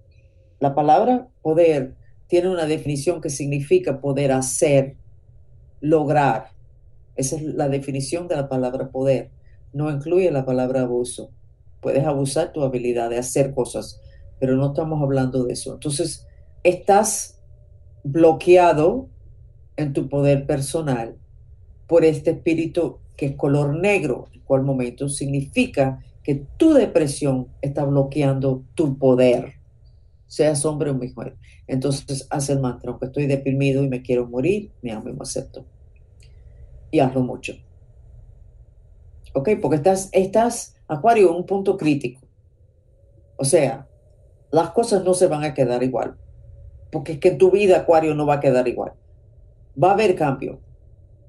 La 0.59 0.73
palabra 0.73 1.27
poder 1.41 1.95
tiene 2.27 2.49
una 2.49 2.65
definición 2.65 3.21
que 3.21 3.29
significa 3.29 4.01
poder 4.01 4.31
hacer, 4.31 4.95
lograr. 5.81 6.51
Esa 7.15 7.37
es 7.37 7.43
la 7.43 7.69
definición 7.69 8.27
de 8.27 8.35
la 8.35 8.49
palabra 8.49 8.89
poder. 8.89 9.31
No 9.73 9.91
incluye 9.91 10.31
la 10.31 10.45
palabra 10.45 10.81
abuso. 10.81 11.31
Puedes 11.81 12.05
abusar 12.05 12.53
tu 12.53 12.63
habilidad 12.63 13.09
de 13.09 13.17
hacer 13.19 13.53
cosas, 13.53 14.01
pero 14.39 14.55
no 14.55 14.67
estamos 14.67 15.01
hablando 15.01 15.45
de 15.45 15.53
eso. 15.53 15.73
Entonces, 15.73 16.25
estás 16.63 17.39
bloqueado 18.03 19.09
en 19.75 19.93
tu 19.93 20.09
poder 20.09 20.45
personal 20.45 21.15
por 21.87 22.03
este 22.03 22.31
espíritu 22.31 22.99
que 23.15 23.27
es 23.27 23.35
color 23.35 23.75
negro, 23.79 24.27
en 24.33 24.41
cual 24.41 24.63
momento 24.63 25.09
significa 25.09 25.99
que 26.23 26.45
tu 26.57 26.73
depresión 26.73 27.47
está 27.61 27.85
bloqueando 27.85 28.63
tu 28.75 28.97
poder, 28.97 29.53
seas 30.27 30.65
hombre 30.65 30.91
o 30.91 30.93
mujer. 30.93 31.37
Entonces, 31.67 32.27
haz 32.29 32.49
el 32.49 32.59
mantra, 32.59 32.91
aunque 32.91 33.05
estoy 33.07 33.27
deprimido 33.27 33.83
y 33.83 33.89
me 33.89 34.01
quiero 34.01 34.27
morir, 34.27 34.71
me 34.81 34.91
amo 34.91 35.09
y 35.09 35.13
me 35.13 35.21
acepto. 35.21 35.65
Y 36.91 36.99
hazlo 36.99 37.21
mucho. 37.21 37.53
¿Ok? 39.37 39.49
Porque 39.61 39.75
estás, 39.75 40.09
estás, 40.13 40.75
Acuario, 40.87 41.29
en 41.29 41.35
un 41.35 41.45
punto 41.45 41.77
crítico. 41.77 42.21
O 43.37 43.45
sea, 43.45 43.87
las 44.51 44.71
cosas 44.71 45.03
no 45.03 45.13
se 45.13 45.27
van 45.27 45.43
a 45.43 45.53
quedar 45.53 45.83
igual. 45.83 46.17
Porque 46.91 47.13
es 47.13 47.19
que 47.19 47.31
tu 47.31 47.51
vida, 47.51 47.77
Acuario, 47.77 48.15
no 48.15 48.25
va 48.25 48.35
a 48.35 48.39
quedar 48.39 48.67
igual. 48.67 48.93
Va 49.81 49.91
a 49.91 49.93
haber 49.93 50.15
cambio. 50.15 50.59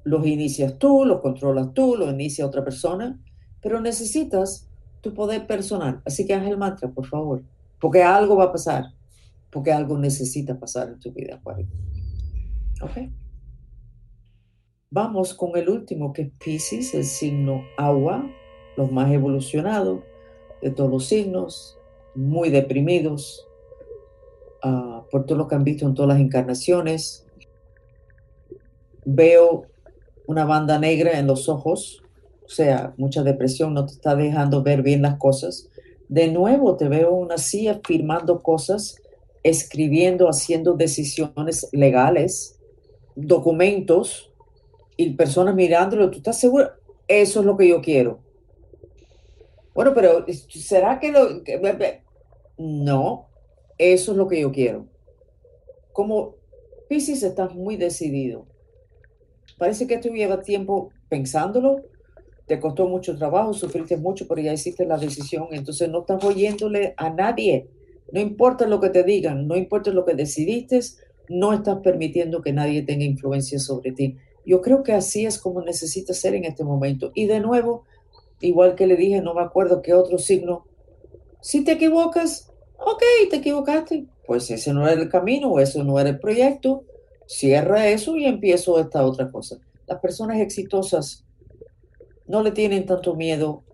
Los 0.05 0.27
inicias 0.27 0.79
tú, 0.79 1.05
los 1.05 1.21
controlas 1.21 1.75
tú, 1.75 1.97
los 1.97 2.11
inicia 2.11 2.47
otra 2.47 2.65
persona, 2.65 3.21
pero 3.61 3.79
necesitas 3.79 4.71
tu 5.03 5.13
poder 5.13 5.47
personal. 5.47 6.01
Así 6.07 6.27
que 6.27 6.33
haz 6.33 6.47
el 6.47 6.57
mantra, 6.57 6.89
por 6.89 7.05
favor. 7.05 7.43
Porque 7.79 8.03
algo 8.03 8.37
va 8.37 8.45
a 8.45 8.53
pasar. 8.53 8.87
Porque 9.51 9.71
algo 9.71 9.99
necesita 9.99 10.59
pasar 10.59 10.89
en 10.89 10.99
tu 10.99 11.13
vida, 11.13 11.35
Acuario. 11.35 11.67
¿Ok? 12.81 13.11
Vamos 14.91 15.35
con 15.35 15.55
el 15.59 15.69
último, 15.69 16.15
que 16.15 16.23
es 16.23 16.31
Pisces, 16.43 16.95
el 16.95 17.05
signo 17.05 17.63
agua, 17.77 18.27
los 18.75 18.91
más 18.91 19.13
evolucionados 19.13 20.01
de 20.63 20.71
todos 20.71 20.91
los 20.91 21.05
signos, 21.05 21.79
muy 22.15 22.49
deprimidos 22.49 23.47
uh, 24.65 25.07
por 25.11 25.27
todo 25.27 25.37
lo 25.37 25.47
que 25.47 25.57
han 25.57 25.65
visto 25.65 25.85
en 25.85 25.93
todas 25.93 26.09
las 26.09 26.21
encarnaciones. 26.21 27.27
Veo 29.05 29.67
una 30.27 30.47
banda 30.47 30.79
negra 30.79 31.19
en 31.19 31.27
los 31.27 31.51
ojos, 31.51 32.03
o 32.47 32.49
sea, 32.49 32.95
mucha 32.97 33.23
depresión, 33.23 33.75
no 33.75 33.85
te 33.85 33.93
está 33.93 34.17
dejando 34.17 34.63
ver 34.63 34.81
bien 34.81 35.03
las 35.03 35.19
cosas. 35.19 35.69
De 36.09 36.29
nuevo 36.29 36.79
te 36.79 36.89
veo 36.89 37.13
una 37.13 37.37
silla 37.37 37.79
firmando 37.87 38.43
cosas, 38.43 38.97
escribiendo, 39.43 40.31
haciendo 40.31 40.73
decisiones 40.73 41.69
legales, 41.73 42.59
documentos, 43.15 44.28
y 44.99 45.11
personas 45.11 45.55
mirándolo, 45.55 46.11
¿tú 46.11 46.19
estás 46.19 46.39
seguro? 46.39 46.73
Eso 47.07 47.41
es 47.41 47.47
lo 47.47 47.57
que 47.57 47.69
yo 47.69 47.81
quiero. 47.81 48.19
Bueno, 49.73 49.95
pero 49.95 50.27
¿será 50.51 50.99
que 50.99 51.13
lo... 51.13 51.41
No, 52.59 53.29
eso 53.79 54.11
es 54.13 54.19
lo 54.19 54.27
que 54.27 54.41
yo 54.41 54.51
quiero. 54.51 54.87
Como 55.93 56.35
Pisces 56.89 57.23
estás 57.23 57.55
muy 57.55 57.77
decidido. 57.77 58.47
Parece 59.57 59.87
que 59.87 59.99
tú 59.99 60.09
llevas 60.09 60.45
tiempo 60.45 60.91
pensándolo, 61.09 61.83
te 62.47 62.59
costó 62.59 62.89
mucho 62.89 63.17
trabajo, 63.17 63.55
sufriste 63.55 63.97
mucho, 63.97 64.27
pero 64.27 64.41
ya 64.41 64.53
hiciste 64.53 64.85
la 64.85 64.99
decisión, 64.99 65.47
entonces 65.53 65.89
no 65.89 66.01
estás 66.01 66.25
oyéndole 66.25 66.95
a 66.97 67.11
nadie. 67.11 67.69
No 68.11 68.19
importa 68.21 68.67
lo 68.67 68.81
que 68.81 68.89
te 68.89 69.05
digan, 69.05 69.47
no 69.47 69.55
importa 69.55 69.93
lo 69.93 70.05
que 70.05 70.15
decidiste, 70.15 70.81
no 71.29 71.53
estás 71.53 71.79
permitiendo 71.85 72.43
que 72.43 72.53
nadie 72.53 72.83
tenga 72.83 73.05
influencia 73.05 73.61
sobre 73.61 73.93
ti. 73.93 74.17
Yo 74.49 74.63
creo 74.63 74.83
que 74.83 74.95
así 74.95 75.27
es 75.27 75.39
como 75.39 75.61
necesitas 75.61 76.17
ser 76.17 76.35
en 76.35 76.47
este 76.47 76.65
momento. 76.65 77.13
Y 77.15 77.27
de 77.27 77.39
nuevo, 77.39 77.85
igual 78.41 78.77
que 78.77 78.87
le 78.87 78.97
dije, 78.97 79.21
no 79.21 79.35
me 79.35 79.43
acuerdo 79.43 79.83
qué 79.83 79.93
otro 79.93 80.17
signo. 80.17 80.65
Si 81.43 81.65
te 81.65 81.73
equivocas, 81.73 82.51
ok, 82.79 83.03
te 83.29 83.37
equivocaste. 83.37 84.07
Pues 84.27 84.51
ese 84.51 84.73
no 84.73 84.89
era 84.89 85.03
el 85.03 85.11
camino 85.11 85.61
eso 85.61 85.85
no 85.85 86.01
era 86.01 86.09
el 86.09 86.19
proyecto. 86.19 86.85
Cierra 87.27 87.89
eso 87.89 88.17
y 88.17 88.25
empiezo 88.25 88.81
esta 88.81 89.05
otra 89.05 89.31
cosa. 89.31 89.59
Las 89.87 90.01
personas 90.01 90.41
exitosas 90.41 91.27
no 92.27 92.43
le 92.43 92.51
tienen 92.53 92.87
tanto 92.87 93.15
miedo 93.15 93.65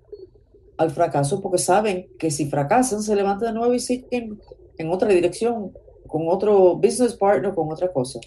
al 0.76 0.90
fracaso 0.90 1.40
porque 1.40 1.58
saben 1.58 2.08
que 2.18 2.32
si 2.32 2.46
fracasan 2.46 3.00
se 3.00 3.14
levantan 3.14 3.54
de 3.54 3.60
nuevo 3.60 3.74
y 3.74 3.78
siguen 3.78 4.40
en 4.76 4.90
otra 4.90 5.10
dirección, 5.10 5.72
con 6.08 6.26
otro 6.26 6.74
business 6.74 7.14
partner, 7.14 7.54
con 7.54 7.70
otra 7.70 7.92
cosa. 7.92 8.18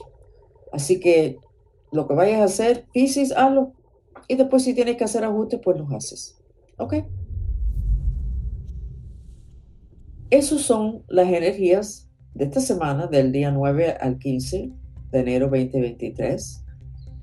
Así 0.72 0.98
que 1.02 1.40
lo 1.92 2.08
que 2.08 2.14
vayas 2.14 2.42
a 2.42 2.46
hacer, 2.46 2.86
Pisces, 2.94 3.32
hazlo. 3.36 3.74
Y 4.28 4.36
después 4.36 4.64
si 4.64 4.74
tienes 4.74 4.98
que 4.98 5.04
hacer 5.04 5.24
ajustes, 5.24 5.60
pues 5.64 5.78
los 5.78 5.92
haces. 5.92 6.38
¿Ok? 6.78 6.96
Esas 10.30 10.62
son 10.62 11.04
las 11.08 11.28
energías 11.28 12.10
de 12.34 12.46
esta 12.46 12.60
semana, 12.60 13.08
del 13.08 13.32
día 13.32 13.52
9 13.52 13.98
al 14.00 14.20
15 14.20 14.72
de 15.12 15.20
enero 15.20 15.46
2023. 15.46 16.66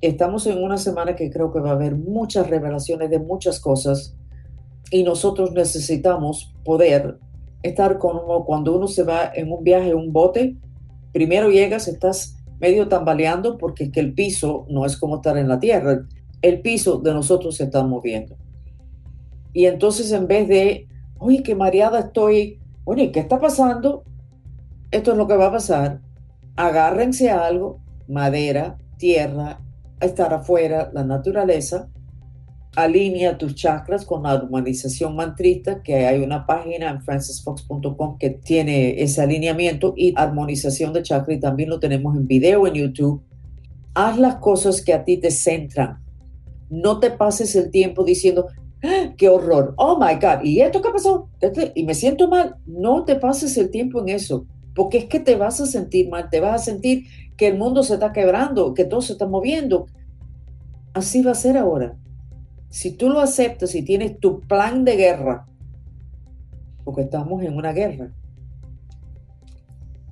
Estamos 0.00 0.46
en 0.46 0.62
una 0.62 0.78
semana 0.78 1.14
que 1.14 1.30
creo 1.30 1.52
que 1.52 1.60
va 1.60 1.70
a 1.70 1.74
haber 1.74 1.96
muchas 1.96 2.48
revelaciones 2.48 3.10
de 3.10 3.18
muchas 3.18 3.60
cosas 3.60 4.16
y 4.90 5.02
nosotros 5.02 5.52
necesitamos 5.52 6.54
poder 6.64 7.18
estar 7.62 7.98
como 7.98 8.44
cuando 8.44 8.76
uno 8.76 8.86
se 8.86 9.02
va 9.02 9.30
en 9.34 9.50
un 9.50 9.64
viaje, 9.64 9.90
en 9.90 9.96
un 9.96 10.12
bote, 10.12 10.56
primero 11.12 11.50
llegas, 11.50 11.88
estás 11.88 12.33
medio 12.60 12.88
tambaleando 12.88 13.58
porque 13.58 13.84
es 13.84 13.90
que 13.90 14.00
el 14.00 14.14
piso 14.14 14.66
no 14.68 14.86
es 14.86 14.96
como 14.96 15.16
estar 15.16 15.36
en 15.36 15.48
la 15.48 15.58
tierra, 15.58 16.06
el 16.42 16.60
piso 16.60 16.98
de 16.98 17.14
nosotros 17.14 17.56
se 17.56 17.64
está 17.64 17.84
moviendo. 17.84 18.36
Y 19.52 19.66
entonces 19.66 20.12
en 20.12 20.26
vez 20.26 20.48
de, 20.48 20.88
oye, 21.18 21.42
qué 21.42 21.54
mareada 21.54 22.00
estoy, 22.00 22.60
oye, 22.84 23.12
¿qué 23.12 23.20
está 23.20 23.40
pasando? 23.40 24.04
Esto 24.90 25.12
es 25.12 25.16
lo 25.16 25.26
que 25.26 25.36
va 25.36 25.46
a 25.46 25.52
pasar. 25.52 26.00
Agárrense 26.56 27.30
a 27.30 27.46
algo, 27.46 27.80
madera, 28.08 28.78
tierra, 28.98 29.60
estar 30.00 30.34
afuera, 30.34 30.90
la 30.92 31.04
naturaleza, 31.04 31.88
alinea 32.76 33.38
tus 33.38 33.54
chakras 33.54 34.04
con 34.04 34.22
la 34.22 34.32
armonización 34.32 35.16
mantrista, 35.16 35.82
que 35.82 36.06
hay 36.06 36.20
una 36.20 36.46
página 36.46 36.90
en 36.90 37.02
francisfox.com 37.02 38.18
que 38.18 38.30
tiene 38.30 39.02
ese 39.02 39.22
alineamiento 39.22 39.94
y 39.96 40.12
armonización 40.16 40.92
de 40.92 41.02
chakra 41.02 41.34
y 41.34 41.40
también 41.40 41.70
lo 41.70 41.80
tenemos 41.80 42.16
en 42.16 42.26
video 42.26 42.66
en 42.66 42.74
YouTube. 42.74 43.22
Haz 43.94 44.18
las 44.18 44.36
cosas 44.36 44.82
que 44.82 44.92
a 44.92 45.04
ti 45.04 45.18
te 45.18 45.30
centran. 45.30 45.98
No 46.68 46.98
te 46.98 47.10
pases 47.10 47.54
el 47.54 47.70
tiempo 47.70 48.04
diciendo, 48.04 48.46
¡Ah, 48.82 49.14
qué 49.16 49.28
horror, 49.28 49.74
oh 49.76 49.98
my 49.98 50.14
God, 50.14 50.44
¿y 50.44 50.60
esto 50.60 50.82
qué 50.82 50.90
pasó? 50.90 51.28
Y 51.74 51.84
me 51.84 51.94
siento 51.94 52.28
mal. 52.28 52.56
No 52.66 53.04
te 53.04 53.16
pases 53.16 53.56
el 53.56 53.70
tiempo 53.70 54.00
en 54.00 54.08
eso, 54.08 54.46
porque 54.74 54.98
es 54.98 55.04
que 55.06 55.20
te 55.20 55.36
vas 55.36 55.60
a 55.60 55.66
sentir 55.66 56.08
mal, 56.08 56.28
te 56.30 56.40
vas 56.40 56.62
a 56.62 56.64
sentir 56.64 57.04
que 57.36 57.48
el 57.48 57.58
mundo 57.58 57.82
se 57.82 57.94
está 57.94 58.12
quebrando, 58.12 58.74
que 58.74 58.84
todo 58.84 59.00
se 59.00 59.12
está 59.12 59.26
moviendo. 59.26 59.86
Así 60.92 61.22
va 61.22 61.32
a 61.32 61.36
ser 61.36 61.56
ahora 61.56 61.96
si 62.74 62.90
tú 62.90 63.08
lo 63.08 63.20
aceptas 63.20 63.72
y 63.76 63.82
tienes 63.82 64.18
tu 64.18 64.40
plan 64.40 64.84
de 64.84 64.96
guerra, 64.96 65.46
porque 66.82 67.02
estamos 67.02 67.40
en 67.44 67.54
una 67.54 67.72
guerra 67.72 68.12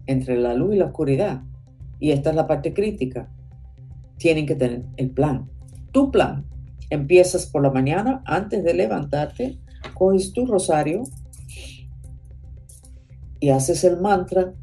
entre 0.07 0.37
la 0.37 0.55
luz 0.55 0.77
y 0.77 0.79
la 0.79 0.85
oscuridad, 0.85 1.43
y 1.99 2.13
esta 2.13 2.31
es 2.31 2.37
la 2.37 2.47
parte 2.47 2.73
crítica, 2.73 3.29
tienen 4.17 4.47
que 4.47 4.55
tener 4.55 4.85
el 4.97 5.11
plan. 5.11 5.51
Tu 5.91 6.13
plan. 6.13 6.47
Empiezas 6.89 7.47
por 7.47 7.63
la 7.63 7.73
mañana, 7.73 8.23
antes 8.27 8.63
de 8.63 8.75
levantarte, 8.75 9.59
coges 9.95 10.33
tu 10.33 10.47
rosario 10.47 11.03
y 13.41 13.49
haces 13.49 13.83
el 13.83 14.01
mantra 14.01 14.55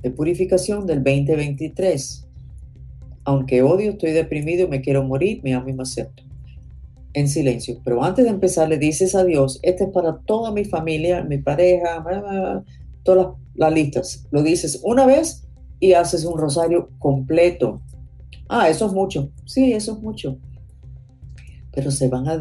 de 0.00 0.10
purificación 0.10 0.86
del 0.86 1.04
2023. 1.04 2.26
Aunque 3.24 3.60
odio, 3.60 3.90
estoy 3.90 4.12
deprimido, 4.12 4.66
me 4.66 4.80
quiero 4.80 5.04
morir, 5.04 5.42
me 5.44 5.52
amo 5.52 5.68
y 5.68 5.74
me 5.74 5.82
acepto 5.82 6.27
en 7.14 7.28
silencio. 7.28 7.80
Pero 7.84 8.02
antes 8.02 8.24
de 8.24 8.30
empezar, 8.30 8.68
le 8.68 8.78
dices 8.78 9.14
a 9.14 9.24
Dios, 9.24 9.58
este 9.62 9.84
es 9.84 9.90
para 9.90 10.18
toda 10.18 10.52
mi 10.52 10.64
familia, 10.64 11.22
mi 11.22 11.38
pareja, 11.38 12.04
todas 13.02 13.34
las, 13.54 13.72
listas. 13.72 14.26
Lo 14.30 14.42
dices 14.42 14.80
una 14.84 15.06
vez 15.06 15.46
y 15.80 15.92
haces 15.92 16.24
un 16.24 16.38
rosario 16.38 16.90
completo. 16.98 17.80
Ah, 18.48 18.68
eso 18.68 18.86
es 18.86 18.92
mucho. 18.92 19.30
Sí, 19.44 19.72
eso 19.72 19.92
es 19.92 19.98
mucho. 20.00 20.38
Pero 21.72 21.90
se 21.90 22.08
van 22.08 22.28
a, 22.28 22.38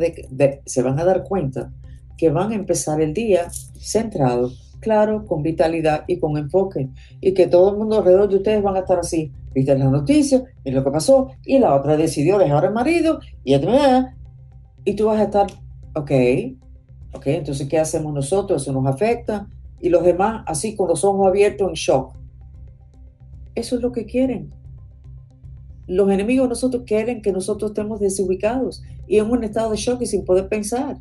se 0.66 0.82
van 0.82 1.00
a 1.00 1.04
dar 1.04 1.24
cuenta 1.24 1.72
que 2.18 2.30
van 2.30 2.52
a 2.52 2.56
empezar 2.56 3.02
el 3.02 3.14
día 3.14 3.50
centrado 3.80 4.52
claro, 4.80 5.26
con 5.26 5.44
vitalidad 5.44 6.04
y 6.08 6.18
con 6.20 6.38
enfoque. 6.38 6.90
Y 7.22 7.34
que 7.34 7.48
todo 7.48 7.72
el 7.72 7.78
mundo 7.78 7.98
alrededor 7.98 8.30
de 8.30 8.38
ustedes 8.38 8.64
van 8.64 8.76
a 8.76 8.80
estar 8.80 9.00
así. 9.00 9.32
Viste 9.54 9.78
la 9.78 9.86
noticia, 9.86 10.44
y 10.64 10.72
lo 10.72 10.84
que 10.84 10.92
pasó, 10.92 11.32
y 11.46 11.60
la 11.60 11.74
otra 11.76 11.98
decidió 11.98 12.38
dejar 12.38 12.66
al 12.66 12.74
marido, 12.74 13.20
y, 13.44 13.56
y 14.88 14.96
tú 14.96 15.08
vas 15.08 15.20
a 15.20 15.24
estar, 15.24 15.48
ok, 15.96 16.12
ok, 17.12 17.28
entonces 17.28 17.68
¿qué 17.68 17.78
hacemos 17.78 18.14
nosotros? 18.14 18.62
Eso 18.62 18.72
nos 18.72 18.86
afecta. 18.86 19.50
Y 19.82 19.90
los 19.90 20.02
demás 20.02 20.46
así 20.48 20.78
con 20.78 20.88
los 20.88 21.04
ojos 21.04 21.28
abiertos 21.28 21.68
en 21.68 21.74
shock. 21.74 22.16
Eso 23.54 23.76
es 23.76 23.82
lo 23.82 23.92
que 23.92 24.06
quieren. 24.06 24.54
Los 25.88 26.10
enemigos 26.10 26.48
nosotros 26.48 26.84
quieren 26.86 27.22
que 27.22 27.34
nosotros 27.34 27.72
estemos 27.72 28.00
desubicados 28.00 28.82
y 29.08 29.18
en 29.18 29.30
un 29.30 29.44
estado 29.44 29.72
de 29.72 29.76
shock 29.76 30.04
y 30.04 30.06
sin 30.06 30.24
poder 30.24 30.48
pensar. 30.48 30.98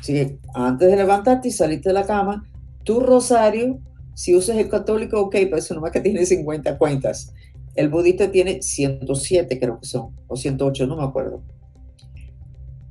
Así 0.00 0.14
que 0.14 0.38
antes 0.52 0.90
de 0.90 0.96
levantarte 0.96 1.46
y 1.46 1.52
salirte 1.52 1.90
de 1.90 1.92
la 1.92 2.06
cama, 2.06 2.44
tu 2.82 2.98
rosario, 2.98 3.78
si 4.14 4.34
usas 4.34 4.56
el 4.56 4.68
católico, 4.68 5.20
ok, 5.20 5.36
pero 5.44 5.58
eso 5.58 5.74
nomás 5.74 5.92
que 5.92 6.00
tiene 6.00 6.26
50 6.26 6.76
cuentas. 6.76 7.32
El 7.76 7.88
budista 7.88 8.32
tiene 8.32 8.62
107, 8.62 9.60
creo 9.60 9.78
que 9.78 9.86
son, 9.86 10.16
o 10.26 10.34
108, 10.34 10.88
no 10.88 10.96
me 10.96 11.04
acuerdo. 11.04 11.40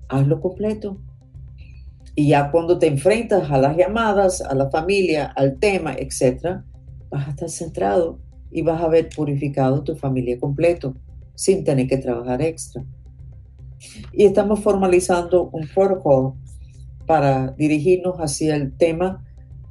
Hazlo 0.09 0.39
completo. 0.41 0.97
Y 2.15 2.29
ya 2.29 2.51
cuando 2.51 2.79
te 2.79 2.87
enfrentas 2.87 3.51
a 3.51 3.57
las 3.57 3.77
llamadas, 3.77 4.41
a 4.41 4.55
la 4.55 4.69
familia, 4.69 5.25
al 5.35 5.59
tema, 5.59 5.93
etc., 5.93 6.61
vas 7.09 7.27
a 7.27 7.29
estar 7.31 7.49
centrado 7.49 8.19
y 8.51 8.61
vas 8.61 8.81
a 8.81 8.85
haber 8.85 9.09
purificado 9.09 9.83
tu 9.83 9.95
familia 9.95 10.39
completo 10.39 10.95
sin 11.35 11.63
tener 11.63 11.87
que 11.87 11.97
trabajar 11.97 12.41
extra. 12.41 12.83
Y 14.11 14.25
estamos 14.25 14.61
formalizando 14.61 15.49
un 15.51 15.67
protocolo 15.67 16.35
para 17.05 17.51
dirigirnos 17.51 18.15
hacia 18.17 18.55
el 18.55 18.75
tema 18.75 19.23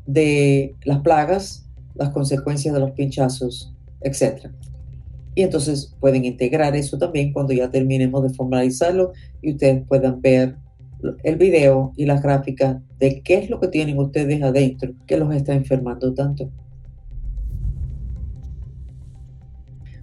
de 0.07 0.77
las 0.85 1.01
plagas, 1.01 1.68
las 1.94 2.11
consecuencias 2.11 2.72
de 2.72 2.81
los 2.81 2.92
pinchazos, 2.92 3.75
etc. 4.01 4.51
Y 5.37 5.42
entonces 5.42 5.94
pueden 6.01 6.25
integrar 6.25 6.75
eso 6.75 6.96
también 6.96 7.31
cuando 7.31 7.53
ya 7.53 7.70
terminemos 7.70 8.22
de 8.22 8.31
formalizarlo 8.31 9.12
y 9.42 9.53
ustedes 9.53 9.87
puedan 9.87 10.22
ver 10.22 10.57
el 11.25 11.37
video 11.37 11.92
y 11.94 12.07
las 12.07 12.22
gráficas 12.22 12.79
de 12.99 13.20
qué 13.20 13.35
es 13.35 13.51
lo 13.51 13.61
que 13.61 13.68
tienen 13.68 13.99
ustedes 13.99 14.42
adentro 14.42 14.94
que 15.07 15.18
los 15.18 15.33
está 15.35 15.53
enfermando 15.53 16.14
tanto. 16.14 16.51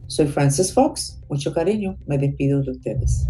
Soy 0.05 0.27
Francis 0.27 0.71
Fox, 0.71 1.19
mucho 1.27 1.51
cariño, 1.51 1.97
me 2.05 2.19
despido 2.19 2.61
de 2.61 2.69
ustedes. 2.69 3.27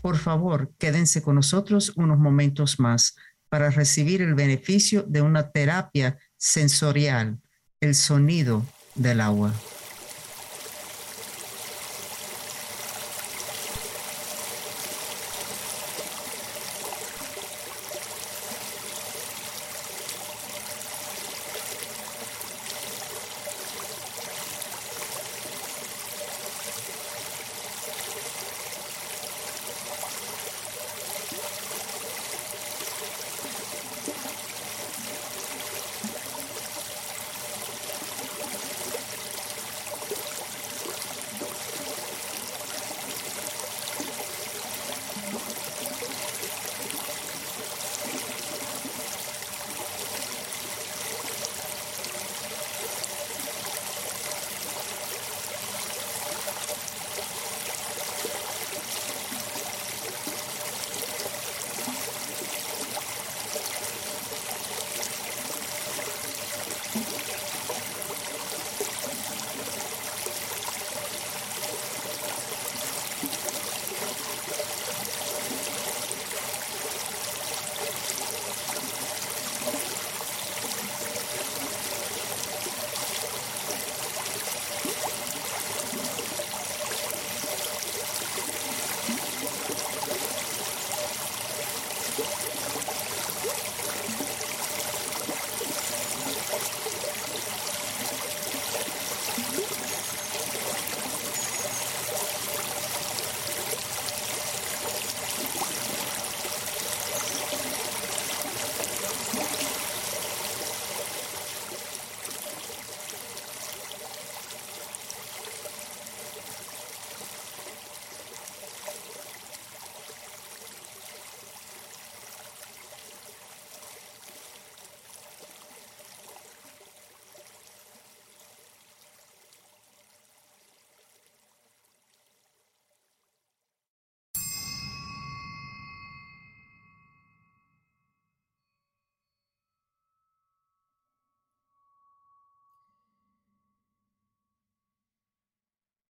Por 0.00 0.16
favor, 0.16 0.72
quédense 0.78 1.22
con 1.22 1.36
nosotros 1.36 1.92
unos 1.96 2.18
momentos 2.18 2.80
más 2.80 3.14
para 3.54 3.70
recibir 3.70 4.20
el 4.20 4.34
beneficio 4.34 5.04
de 5.06 5.22
una 5.22 5.52
terapia 5.52 6.18
sensorial, 6.36 7.38
el 7.80 7.94
sonido 7.94 8.66
del 8.96 9.20
agua. 9.20 9.54